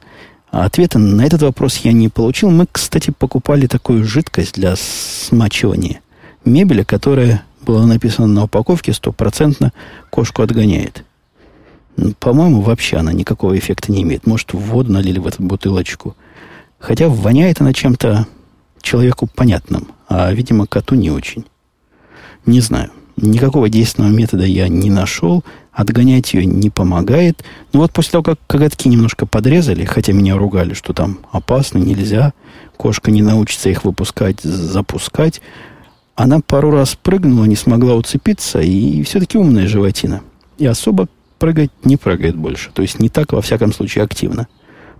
А 0.51 0.65
ответа 0.65 0.99
на 0.99 1.21
этот 1.21 1.41
вопрос 1.41 1.77
я 1.77 1.93
не 1.93 2.09
получил. 2.09 2.51
Мы, 2.51 2.67
кстати, 2.71 3.11
покупали 3.11 3.67
такую 3.67 4.03
жидкость 4.03 4.55
для 4.55 4.75
смачивания 4.75 6.01
мебели, 6.45 6.83
которая 6.83 7.43
была 7.61 7.85
написана 7.85 8.27
на 8.27 8.43
упаковке, 8.43 8.93
стопроцентно 8.93 9.71
кошку 10.09 10.41
отгоняет. 10.41 11.05
По-моему, 12.19 12.61
вообще 12.61 12.97
она 12.97 13.13
никакого 13.13 13.57
эффекта 13.57 13.91
не 13.91 14.03
имеет. 14.03 14.25
Может, 14.25 14.53
воду 14.53 14.91
налили 14.91 15.19
в 15.19 15.27
эту 15.27 15.43
бутылочку. 15.43 16.15
Хотя 16.79 17.09
воняет 17.09 17.61
она 17.61 17.73
чем-то 17.73 18.27
человеку 18.81 19.27
понятным, 19.27 19.89
а, 20.09 20.31
видимо, 20.33 20.65
коту 20.65 20.95
не 20.95 21.11
очень. 21.11 21.45
Не 22.45 22.59
знаю. 22.59 22.91
Никакого 23.17 23.69
действенного 23.69 24.11
метода 24.11 24.45
я 24.45 24.67
не 24.67 24.89
нашел. 24.89 25.43
Отгонять 25.71 26.33
ее 26.33 26.45
не 26.45 26.69
помогает. 26.69 27.43
Но 27.71 27.81
вот 27.81 27.91
после 27.91 28.13
того, 28.13 28.23
как 28.23 28.39
коготки 28.47 28.87
немножко 28.87 29.25
подрезали, 29.25 29.85
хотя 29.85 30.11
меня 30.11 30.37
ругали, 30.37 30.73
что 30.73 30.93
там 30.93 31.19
опасно, 31.31 31.77
нельзя, 31.77 32.33
кошка 32.77 33.11
не 33.11 33.21
научится 33.21 33.69
их 33.69 33.83
выпускать, 33.83 34.41
запускать, 34.41 35.41
она 36.15 36.39
пару 36.39 36.71
раз 36.71 36.97
прыгнула, 37.01 37.45
не 37.45 37.55
смогла 37.55 37.95
уцепиться, 37.95 38.59
и 38.59 39.03
все-таки 39.03 39.37
умная 39.37 39.67
животина. 39.67 40.21
И 40.57 40.65
особо 40.65 41.07
прыгать 41.41 41.71
не 41.83 41.97
прыгает 41.97 42.35
больше. 42.35 42.69
То 42.71 42.83
есть 42.83 42.99
не 42.99 43.09
так, 43.09 43.33
во 43.33 43.41
всяком 43.41 43.73
случае, 43.73 44.03
активно. 44.03 44.47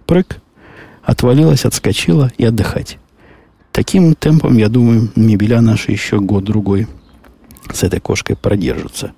Прыг, 0.08 0.42
отвалилась, 1.04 1.66
отскочила 1.66 2.32
и 2.36 2.44
отдыхать. 2.44 2.98
Таким 3.72 4.16
темпом, 4.16 4.58
я 4.58 4.68
думаю, 4.68 5.12
мебеля 5.16 5.62
наши 5.62 5.92
еще 5.92 6.20
год-другой 6.20 6.88
с 7.72 7.84
этой 7.84 8.00
кошкой 8.00 8.36
продержатся. 8.36 9.14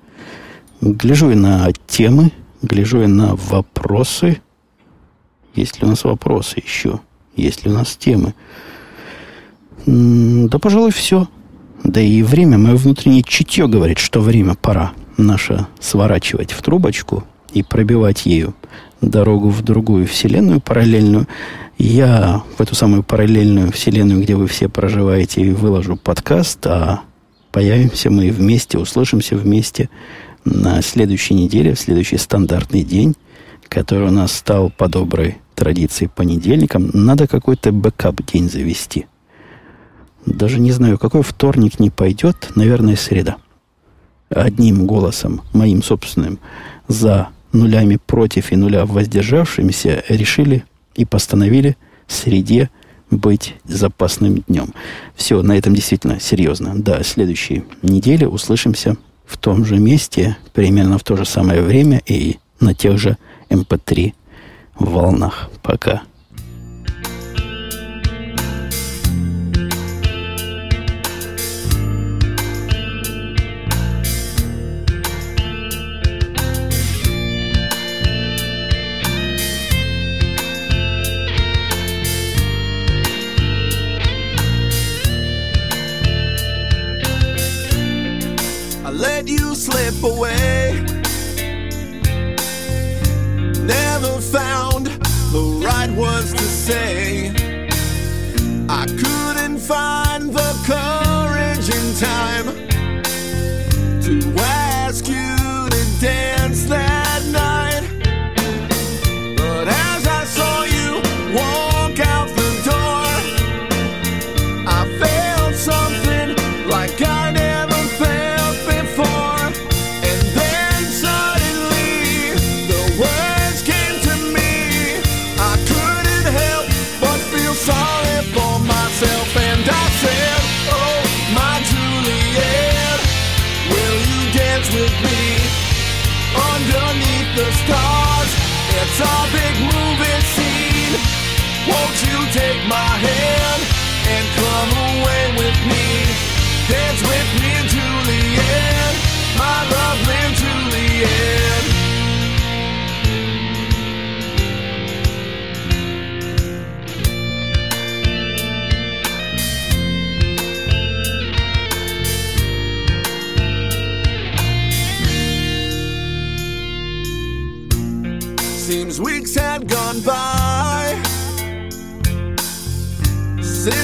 Гляжу 0.82 1.32
и 1.32 1.36
на 1.36 1.72
темы, 1.88 2.34
гляжу 2.62 3.04
и 3.04 3.08
на 3.08 3.38
вопросы. 3.38 4.42
Есть 5.56 5.80
ли 5.80 5.88
у 5.88 5.92
нас 5.92 6.04
вопросы 6.04 6.62
еще? 6.62 7.00
Есть 7.38 7.64
ли 7.64 7.72
у 7.72 7.74
нас 7.74 7.96
темы? 7.96 8.34
Да, 9.86 10.60
пожалуй, 10.60 10.92
все. 10.92 11.30
Да 11.86 12.02
и 12.02 12.22
время, 12.22 12.58
мое 12.58 12.76
внутреннее 12.76 13.24
чутье 13.24 13.70
говорит, 13.70 13.98
что 13.98 14.20
время 14.20 14.56
пора 14.56 14.92
наше 15.18 15.68
сворачивать 15.80 16.52
в 16.52 16.62
трубочку 16.62 17.24
и 17.54 17.64
пробивать 17.64 18.26
ею 18.26 18.54
дорогу 19.02 19.50
в 19.50 19.62
другую 19.62 20.08
вселенную 20.08 20.62
параллельную. 20.62 21.28
Я 21.78 22.44
в 22.58 22.62
эту 22.62 22.76
самую 22.76 23.04
параллельную 23.04 23.72
вселенную, 23.72 24.22
где 24.22 24.36
вы 24.36 24.48
все 24.48 24.70
проживаете, 24.70 25.52
выложу 25.54 25.98
подкаст, 25.98 26.66
а 26.68 27.02
Появимся 27.54 28.10
мы 28.10 28.32
вместе, 28.32 28.80
услышимся 28.80 29.38
вместе 29.38 29.92
на 30.44 30.82
следующей 30.82 31.36
неделе, 31.36 31.76
в 31.76 31.80
следующий 31.80 32.18
стандартный 32.18 32.84
день, 32.84 33.16
который 33.70 34.08
у 34.08 34.12
нас 34.12 34.34
стал 34.34 34.72
по 34.72 34.88
доброй 34.88 35.38
традиции 35.54 36.08
понедельником. 36.08 36.90
Надо 36.94 37.28
какой-то 37.28 37.72
бэкап-день 37.72 38.50
завести. 38.50 39.06
Даже 40.26 40.60
не 40.60 40.72
знаю, 40.72 40.98
какой 40.98 41.22
вторник 41.22 41.80
не 41.80 41.92
пойдет, 41.92 42.50
наверное, 42.56 42.96
среда 42.96 43.38
одним 44.34 44.86
голосом, 44.86 45.42
моим 45.54 45.84
собственным, 45.84 46.40
за 46.88 47.30
нулями 47.52 47.98
против 48.06 48.52
и 48.52 48.56
нуля 48.56 48.86
воздержавшимися, 48.86 50.04
решили 50.10 50.64
и 50.96 51.06
постановили 51.06 51.78
среде 52.08 52.70
быть 53.10 53.56
запасным 53.66 54.44
днем. 54.48 54.74
Все, 55.16 55.42
на 55.42 55.58
этом 55.58 55.74
действительно 55.76 56.20
серьезно. 56.20 56.74
До 56.76 57.04
следующей 57.04 57.64
недели 57.82 58.26
услышимся 58.26 58.98
в 59.26 59.38
том 59.38 59.66
же 59.66 59.78
месте, 59.78 60.38
примерно 60.54 60.98
в 60.98 61.04
то 61.04 61.16
же 61.16 61.26
самое 61.26 61.62
время 61.62 62.02
и 62.06 62.38
на 62.60 62.74
тех 62.74 62.98
же 62.98 63.18
эм 63.50 63.62
МП3 63.62 64.14
волнах. 64.76 65.50
Пока. 65.62 66.04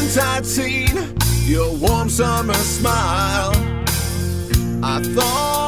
since 0.09 0.25
I'd 0.25 0.45
seen 0.45 1.15
your 1.45 1.71
warm 1.75 2.09
summer 2.09 2.55
smile. 2.55 3.51
I 4.83 5.01
thought. 5.03 5.58